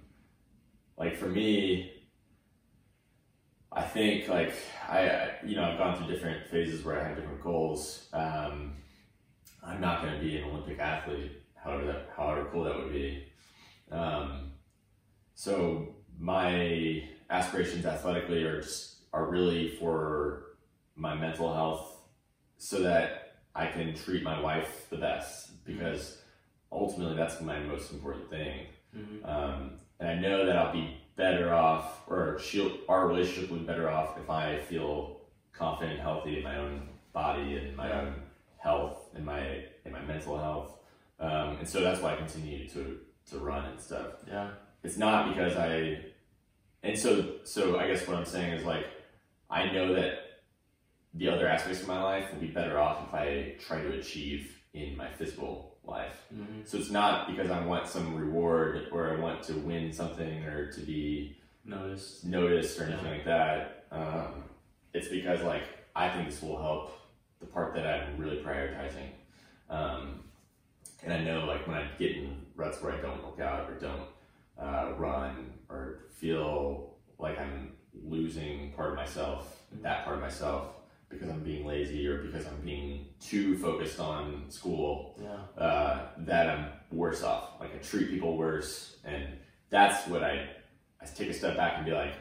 [0.96, 1.90] like for me,
[3.72, 4.54] I think like
[4.88, 8.06] I, you know, I've gone through different phases where I have different goals.
[8.12, 8.74] Um,
[9.66, 13.26] I'm not going to be an Olympic athlete, however that, however cool that would be.
[13.90, 14.52] Um,
[15.34, 20.44] so my aspirations athletically are just, are really for
[20.96, 21.96] my mental health,
[22.58, 26.18] so that I can treat my wife the best because
[26.70, 28.66] ultimately that's my most important thing.
[28.96, 29.28] Mhm.
[29.28, 33.64] Um, and I know that I'll be better off, or she'll, our relationship will be
[33.64, 35.20] better off if I feel
[35.52, 38.14] confident and healthy in my own body and my own
[38.58, 40.78] health and my and my mental health.
[41.20, 43.00] Um, and so that's why I continue to
[43.30, 44.14] to run and stuff.
[44.26, 44.50] Yeah.
[44.84, 46.00] It's not because I,
[46.82, 48.86] and so so I guess what I'm saying is like
[49.50, 50.18] I know that
[51.14, 54.58] the other aspects of my life will be better off if I try to achieve
[54.74, 56.24] in my physical life.
[56.34, 56.60] Mm-hmm.
[56.64, 60.72] So it's not because I want some reward or I want to win something or
[60.72, 62.24] to be Noticed.
[62.24, 63.10] noticed or anything Yeah.
[63.12, 63.84] like that.
[63.92, 64.44] Um,
[64.94, 65.64] it's because like
[65.94, 66.98] I think this will help
[67.40, 69.10] the part that I'm really prioritizing.
[69.68, 70.20] Um,
[71.04, 73.74] and I know like when I get in ruts where I don't work out or
[73.74, 74.02] don't
[74.58, 77.72] uh, run or feel like I'm
[78.04, 80.68] losing part of myself, that part of myself,
[81.08, 85.62] because I'm being lazy or because I'm being too focused on school, Yeah.
[85.62, 87.60] uh, that I'm worse off.
[87.60, 89.24] Like I treat people worse, and
[89.70, 90.48] that's what I
[91.00, 92.14] I take a step back and be like,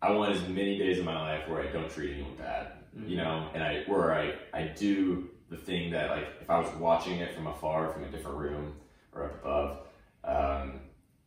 [0.00, 2.68] I want as many days in my life where I don't treat anyone bad,
[3.06, 6.68] you know, and I where I I do the thing that like if I was
[6.76, 8.74] watching it from afar from a different room
[9.12, 9.78] or up above,
[10.24, 10.80] um,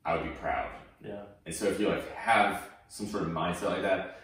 [0.06, 0.70] I would be proud.
[1.04, 1.22] Yeah.
[1.45, 4.20] And so if you like have some sort of mindset like that,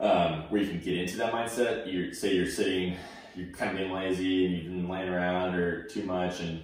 [0.00, 2.96] um, where you can get into that mindset, you say you're sitting,
[3.36, 6.62] you're kind of being lazy and you've been laying around or too much, and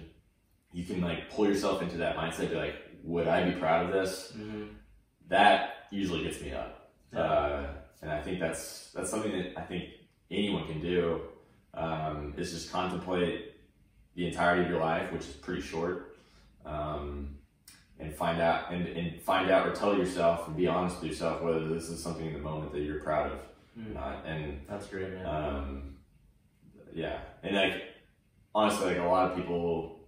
[0.73, 3.91] you can like pull yourself into that mindset, be like, would I be proud of
[3.93, 4.33] this?
[4.35, 4.65] Mm-hmm.
[5.29, 7.19] That usually gets me up, Yeah.
[7.21, 7.67] uh,
[8.01, 9.85] and I think that's that's something that I think
[10.31, 11.21] anyone can do.
[11.75, 13.53] Um, is just contemplate
[14.15, 16.17] the entirety of your life, which is pretty short.
[16.65, 17.35] Um,
[17.99, 21.41] and find out and, and find out or tell yourself and be honest with yourself
[21.41, 23.39] whether this is something in the moment that you're proud of
[23.79, 23.93] Mm.
[23.93, 24.25] not.
[24.25, 25.25] And That's great, man.
[25.25, 25.95] um,
[26.93, 27.83] yeah, and like
[28.53, 29.99] honestly, like a lot of people,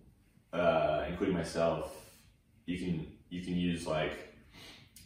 [0.51, 1.95] uh, including myself,
[2.65, 4.33] you can you can use like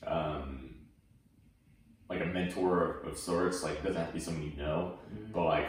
[0.08, 0.74] um,
[2.10, 3.62] like a mentor of, of sorts.
[3.62, 5.32] Like it doesn't have to be someone you know, Mhm.
[5.34, 5.68] but like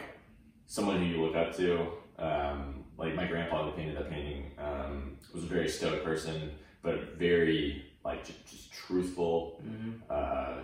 [0.67, 1.89] someone who you look up to.
[2.19, 6.53] Um, like my grandpa who painted that painting um, was a very stoic person,
[6.83, 9.61] but very like just, just truthful.
[9.65, 10.01] Mhm.
[10.09, 10.61] Uh,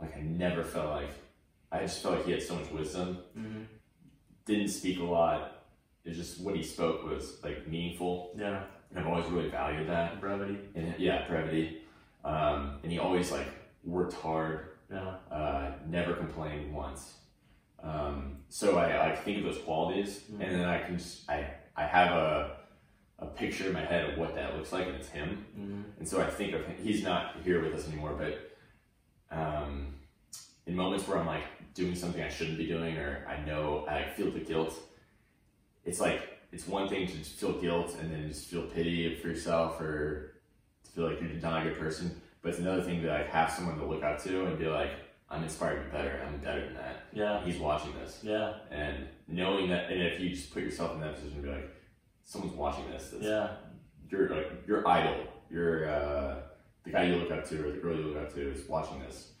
[0.00, 1.10] like I never felt like
[1.72, 3.18] I just felt like he had so much wisdom.
[3.36, 3.66] Mhm.
[4.44, 5.64] Didn't speak a lot.
[6.04, 8.64] It's just what he spoke was like meaningful, Yeah.
[8.90, 10.20] and I've always really valued that.
[10.20, 10.58] Brevity.
[10.74, 11.82] And yeah, brevity.
[12.24, 13.48] Um, and he always like
[13.84, 15.16] worked hard Yeah.
[15.30, 17.18] uh, never complained once.
[17.82, 20.40] Um, so I, I think of those qualities, Mhm.
[20.40, 22.56] and then I can just I I have a
[23.18, 25.44] a picture in my head of what that looks like, and it's him.
[25.58, 25.82] Mm-hmm.
[25.98, 26.76] And so I think of him.
[26.82, 29.94] He's not here with us anymore, but um,
[30.66, 31.44] in moments where I'm like
[31.74, 34.74] doing something I shouldn't be doing, or I know I feel the guilt,
[35.84, 39.28] it's like it's one thing to just feel guilt and then just feel pity for
[39.28, 40.34] yourself, or
[40.84, 42.20] to feel like you're not a good person.
[42.42, 44.90] But it's another thing to like have someone to look up to and be like,
[45.30, 46.20] I'm inspired to be better.
[46.26, 47.04] I'm better than that.
[47.12, 47.42] Yeah.
[47.44, 48.54] He's watching this, Yeah.
[48.70, 51.70] and knowing that, and if you just put yourself in that position, be like,
[52.24, 53.10] someone's watching this.
[53.10, 53.48] That's, Yeah.
[54.10, 56.36] Your like your idol, your uh,
[56.84, 59.00] the guy you look up to or the girl you look up to is watching
[59.00, 59.32] this.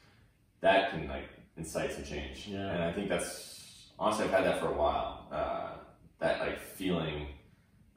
[0.60, 2.46] That can like incite some change.
[2.48, 2.70] Yeah.
[2.70, 5.28] And I think that's honestly I've had that for a while.
[5.30, 5.72] Uh,
[6.18, 7.26] that like feeling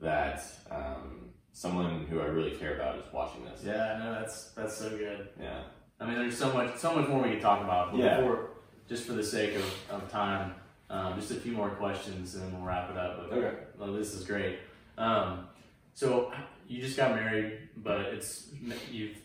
[0.01, 3.61] that um, someone who I really care about is watching this.
[3.65, 3.99] Yeah.
[4.03, 5.29] No, that's that's so good.
[5.39, 5.61] Yeah.
[5.99, 7.91] I mean, there's so much, so much more we could talk about.
[7.91, 8.17] But Yeah.
[8.17, 8.49] Before,
[8.88, 10.53] just for the sake of, of time,
[10.91, 13.17] um, just a few more questions and then we'll wrap it up.
[13.29, 13.57] But Okay.
[13.79, 14.59] well, this is great.
[14.97, 15.47] Um,
[15.93, 16.31] so
[16.67, 18.47] you just got married, but it's
[18.91, 19.15] you've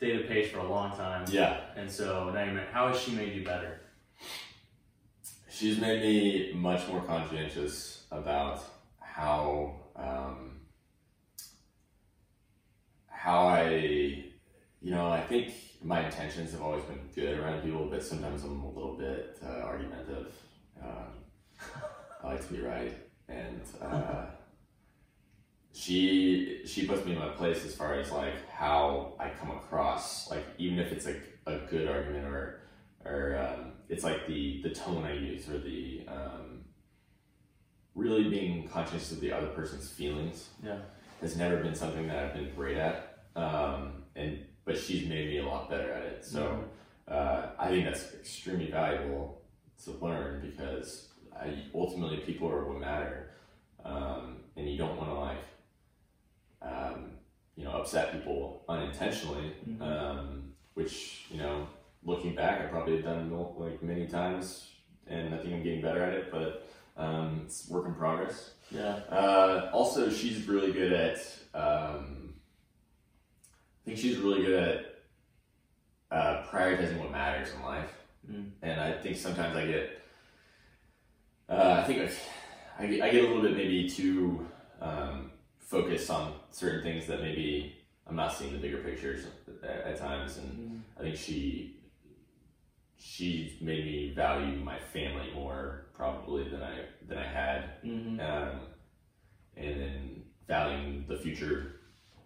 [0.00, 1.60] dated Paige for a long time, Yeah.
[1.76, 2.68] and so now you're married.
[2.72, 3.80] How has she made you better?
[5.50, 8.62] She's made me much more conscientious about
[9.00, 10.60] how um,
[13.08, 13.68] how I,
[14.80, 15.52] you know, I think
[15.82, 19.48] my intentions have always been good around people, but sometimes I'm a little bit uh,
[19.62, 20.32] argumentative.
[20.82, 21.12] Um,
[22.22, 22.92] I like to be right,
[23.28, 24.24] and uh,
[25.74, 30.30] she she puts me in my place as far as like how I come across,
[30.30, 32.60] like even if it's like a good argument or
[33.04, 36.64] or um, it's like the the tone I use or the um,
[37.94, 40.78] really being conscious of the other person's feelings Yeah.
[41.20, 45.38] has never been something that I've been great at, um, and but she's made me
[45.38, 46.24] a lot better at it.
[46.24, 46.64] So
[47.08, 49.42] uh, I think that's extremely valuable
[49.84, 53.30] to learn because I, ultimately people are what matter,
[53.84, 55.38] um, and you don't want to like
[56.62, 57.10] um,
[57.56, 59.80] you know upset people unintentionally, Mhm.
[59.82, 61.66] um, which you know
[62.04, 64.70] looking back I probably have done like many times,
[65.06, 66.68] and I think I'm getting better at it, but.
[66.94, 68.50] Um, it's work in progress.
[68.70, 68.96] Yeah.
[69.10, 71.16] Uh, also, she's really good at.
[71.54, 72.34] Um,
[73.80, 77.90] I think she's really good at uh, prioritizing what matters in life,
[78.30, 78.50] Mm.
[78.60, 80.02] and I think sometimes I get.
[81.48, 82.10] Uh, I think
[82.78, 84.46] I get, I get a little bit maybe too
[84.82, 85.32] um,
[85.62, 89.24] focused on certain things that maybe I'm not seeing the bigger pictures
[89.62, 90.76] at, at times, and Mm-hmm.
[90.98, 91.76] I think she
[92.98, 98.20] she made me value my family more probably than I than I had, Mm-hmm.
[98.20, 98.60] um,
[99.56, 101.80] and then valuing the future,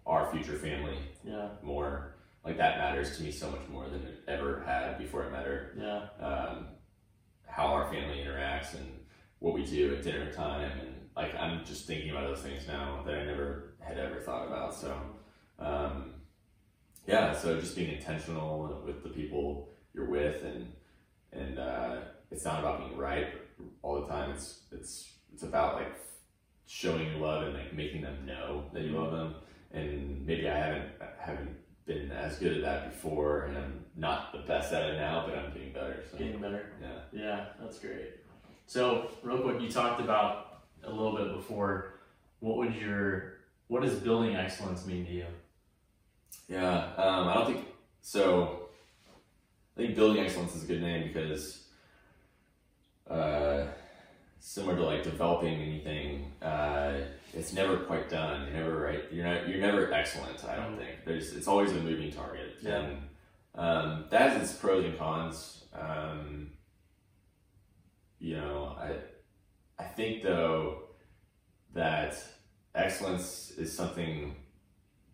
[0.05, 1.49] our future family Yeah.
[1.63, 2.15] more.
[2.45, 5.45] Like that matters to me so much more than it ever had before I met
[5.45, 5.73] her.
[5.77, 6.25] Yeah.
[6.25, 6.67] Um,
[7.45, 8.87] how our family interacts and
[9.39, 13.01] what we do at dinner time, and like I'm just thinking about those things now
[13.05, 14.75] that I never had ever thought about.
[14.75, 14.95] So,
[15.59, 16.13] um,
[17.07, 20.71] yeah, so just being intentional with the people you're with, and
[21.33, 21.97] and uh,
[22.31, 23.27] it's not about being right
[23.81, 24.31] all the time.
[24.31, 25.99] It's it's it's about like
[26.67, 29.35] showing your love and like making them know that you love them.
[29.71, 31.55] And maybe I haven't haven't
[31.85, 35.37] been as good at that before, and I'm not the best at it now, but
[35.37, 36.03] I'm getting better.
[36.11, 36.73] So Getting better.
[36.79, 38.17] yeah, Yeah, that's great.
[38.69, 40.46] So, real quick, you talked about
[40.83, 41.99] a little bit before.
[42.39, 45.25] What would your what does building excellence mean to you?
[46.47, 46.93] yeah.
[46.97, 47.65] Um, I don't think
[48.01, 48.69] so.
[49.75, 51.65] I think building excellence is a good name because
[53.09, 53.67] uh,
[54.39, 56.93] similar to like developing anything, uh,
[57.33, 58.47] it's never quite done.
[58.47, 59.03] You're never right.
[59.11, 59.47] You're not.
[59.47, 60.43] You're never excellent.
[60.45, 61.05] I don't think.
[61.05, 61.33] There's.
[61.33, 62.55] It's always a moving target.
[62.61, 62.77] Yeah.
[62.79, 62.97] And
[63.55, 65.65] um, that has its pros and cons.
[65.73, 66.51] Um,
[68.19, 68.95] you know, I.
[69.79, 70.83] I think though
[71.73, 72.17] that
[72.75, 74.35] excellence is something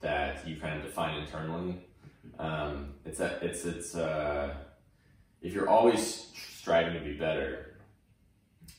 [0.02, 1.76] that you kind of define internally.
[2.40, 4.54] Um, it's a, it's it's uh,
[5.42, 6.28] if you're always
[6.60, 7.76] striving to be better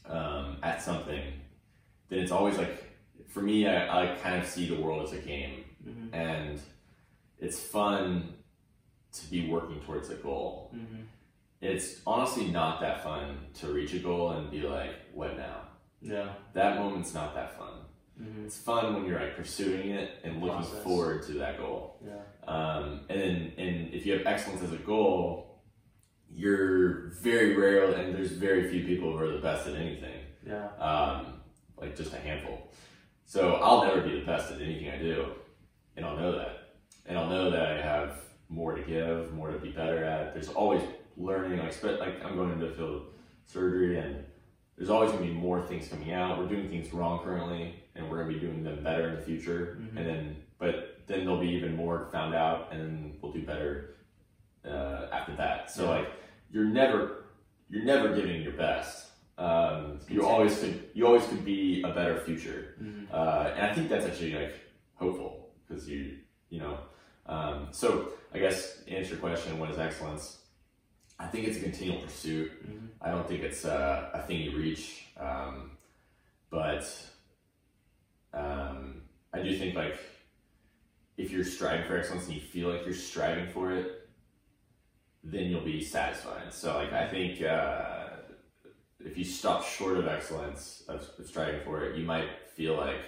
[0.09, 1.33] um, at something,
[2.09, 2.83] then it's always like
[3.29, 6.15] for me, I, I kind of see the world as a game, Mm-hmm.
[6.15, 6.61] and
[7.39, 8.33] it's fun
[9.13, 10.71] to be working towards a goal.
[10.75, 11.03] Mm-hmm.
[11.61, 15.64] It's honestly not that fun to reach a goal and be like, what now?
[16.05, 16.29] Yeah.
[16.53, 17.73] That moment's not that fun.
[18.21, 18.45] Mm-hmm.
[18.45, 20.85] It's fun when you're like pursuing it and looking Process.
[20.85, 22.01] forward to that goal.
[22.07, 22.21] Yeah.
[22.47, 25.63] Um, and then, and if you have excellence as a goal,
[26.31, 30.21] you're very rare, and there's very few people who are the best at anything.
[30.47, 30.69] Yeah.
[30.79, 31.41] Um,
[31.77, 32.71] like just a handful.
[33.25, 35.27] So I'll never be the best at anything I do,
[35.97, 36.77] and I'll know that,
[37.07, 40.35] and I'll know that I have more to give, more to be better at.
[40.35, 40.83] There's always
[41.17, 41.59] learning.
[41.59, 43.07] Like, like I'm going into field
[43.47, 44.25] surgery, and
[44.77, 46.39] there's always going to be more things coming out.
[46.39, 49.23] We're doing things wrong currently, and we're going to be doing them better in the
[49.23, 49.79] future.
[49.81, 49.97] Mhm.
[49.97, 53.97] And then, but then there'll be even more found out, and then we'll do better
[54.65, 55.71] uh, after that.
[55.71, 55.91] So Yeah.
[55.91, 56.09] like,
[56.51, 57.25] you're never,
[57.69, 59.11] you're never giving your best.
[59.37, 63.07] Um, you always could, you always could be a better future, Mm-hmm.
[63.13, 64.55] uh, and I think that's actually like
[64.95, 66.19] hopeful because you,
[66.51, 66.79] you know.
[67.27, 70.39] Um, so I guess answer your question, what is excellence?
[71.19, 72.51] I think it's a continual pursuit.
[72.67, 72.87] Mm-hmm.
[73.01, 75.73] I don't think it's a, a thing you reach, um,
[76.51, 76.85] but
[78.33, 79.03] um,
[79.33, 79.99] I do think like
[81.17, 84.09] if you're striving for excellence and you feel like you're striving for it,
[85.23, 86.53] then you'll be satisfied.
[86.53, 88.09] So like I think uh,
[89.01, 93.01] if you stop short of excellence of, of striving for it, you might feel like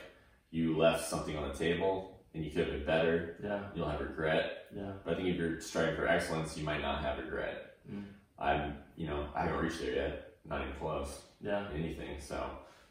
[0.51, 3.37] you left something on the table and you could have been better.
[3.43, 3.61] Yeah.
[3.75, 4.67] You'll have regret.
[4.75, 4.93] Yeah.
[5.05, 7.76] But I think if you're striving for excellence, you might not have regret.
[7.91, 8.05] Mm.
[8.39, 10.23] I'm, you know, I haven't reached there yet.
[10.45, 11.21] Not even close.
[11.41, 11.67] Yeah.
[11.75, 12.21] Anything.
[12.21, 12.43] So,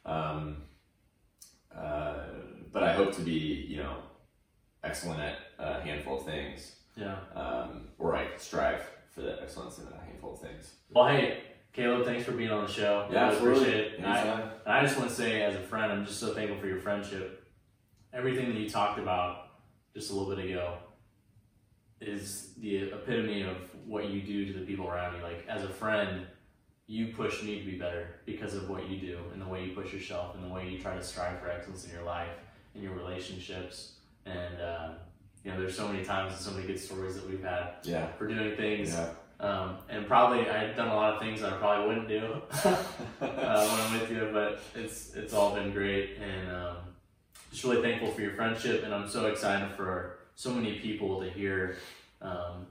[0.05, 0.63] um,
[1.75, 2.15] uh,
[2.71, 3.31] but I hope to be,
[3.69, 3.97] you know,
[4.83, 7.17] excellent at a handful of things, Yeah.
[7.33, 10.75] um, or I strive for that excellence in a handful of things.
[10.91, 11.41] Well, hey,
[11.73, 13.07] Caleb, thanks for being on the show.
[13.11, 13.61] Yeah, I absolutely.
[13.63, 13.97] appreciate it.
[13.99, 16.59] And I, and I just want to say, as a friend, I'm just so thankful
[16.59, 17.47] for your friendship.
[18.13, 19.47] Everything that you talked about
[19.93, 20.77] just a little bit ago
[22.01, 25.23] is the epitome of what you do to the people around you.
[25.23, 26.25] Like, as a friend,
[26.87, 29.73] you push me to be better because of what you do and the way you
[29.73, 32.29] push yourself and the way you try to strive for excellence in your life
[32.73, 33.93] and your relationships.
[34.25, 34.89] And, uh,
[35.43, 38.07] you know, there's so many times and so many good stories that we've had Yeah.
[38.13, 38.89] for doing things.
[38.93, 39.09] Yeah.
[39.39, 43.67] Um, and probably I've done a lot of things that I probably wouldn't do uh,
[43.67, 46.77] when I'm with you, but it's it's all been great, and um,
[47.51, 51.29] just really thankful for your friendship, and I'm so excited for so many people to
[51.29, 51.75] hear
[52.21, 52.65] um,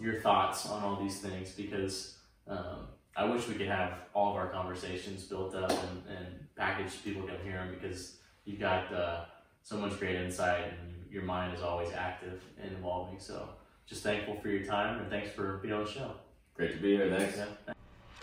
[0.00, 2.16] your thoughts on all these things because
[2.48, 6.26] um, I wish we could have all of our conversations built up and, and
[6.56, 9.24] packaged so people can hear them because you've got uh,
[9.62, 13.18] so much great insight and your mind is always active and evolving.
[13.18, 13.48] So
[13.86, 16.12] just thankful for your time and thanks for being on the show.
[16.54, 17.14] Great to be here.
[17.16, 17.36] Thanks.
[17.36, 17.74] Yeah.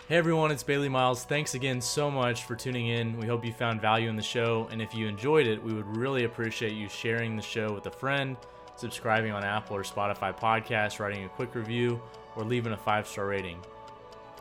[0.06, 1.24] Hey everyone, it's Bailey Miles.
[1.24, 3.18] Thanks again so much for tuning in.
[3.18, 5.96] We hope you found value in the show, and if you enjoyed it, we would
[5.96, 8.36] really appreciate you sharing the show with a friend,
[8.76, 12.00] subscribing on Apple or Spotify podcasts, writing a quick review,
[12.36, 13.58] or leaving a five star rating.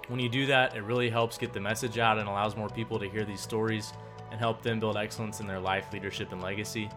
[0.07, 2.99] When you do that, it really helps get the message out and allows more people
[2.99, 3.93] to hear these stories
[4.31, 6.89] and help them build excellence in their life, leadership, and legacy.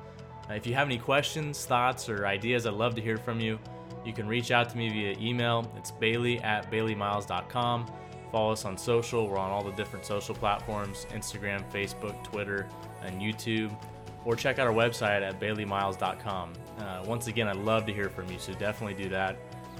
[0.50, 3.58] If you have any questions, thoughts, or ideas, I'd love to hear from you.
[4.04, 5.70] You can reach out to me via email.
[5.76, 7.86] It's bailey at baileymiles.com.
[8.32, 9.28] Follow us on social.
[9.28, 12.68] We're on all the different social platforms Instagram, Facebook, Twitter,
[13.02, 13.76] and YouTube.
[14.24, 16.52] Or check out our website at baileymiles.com.
[16.78, 19.36] Uh, once again, I'd love to hear from you, so definitely do that.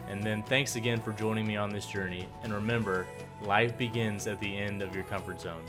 [0.09, 2.28] And then thanks again for joining me on this journey.
[2.42, 3.07] And remember,
[3.42, 5.62] life begins at the end of your comfort zone.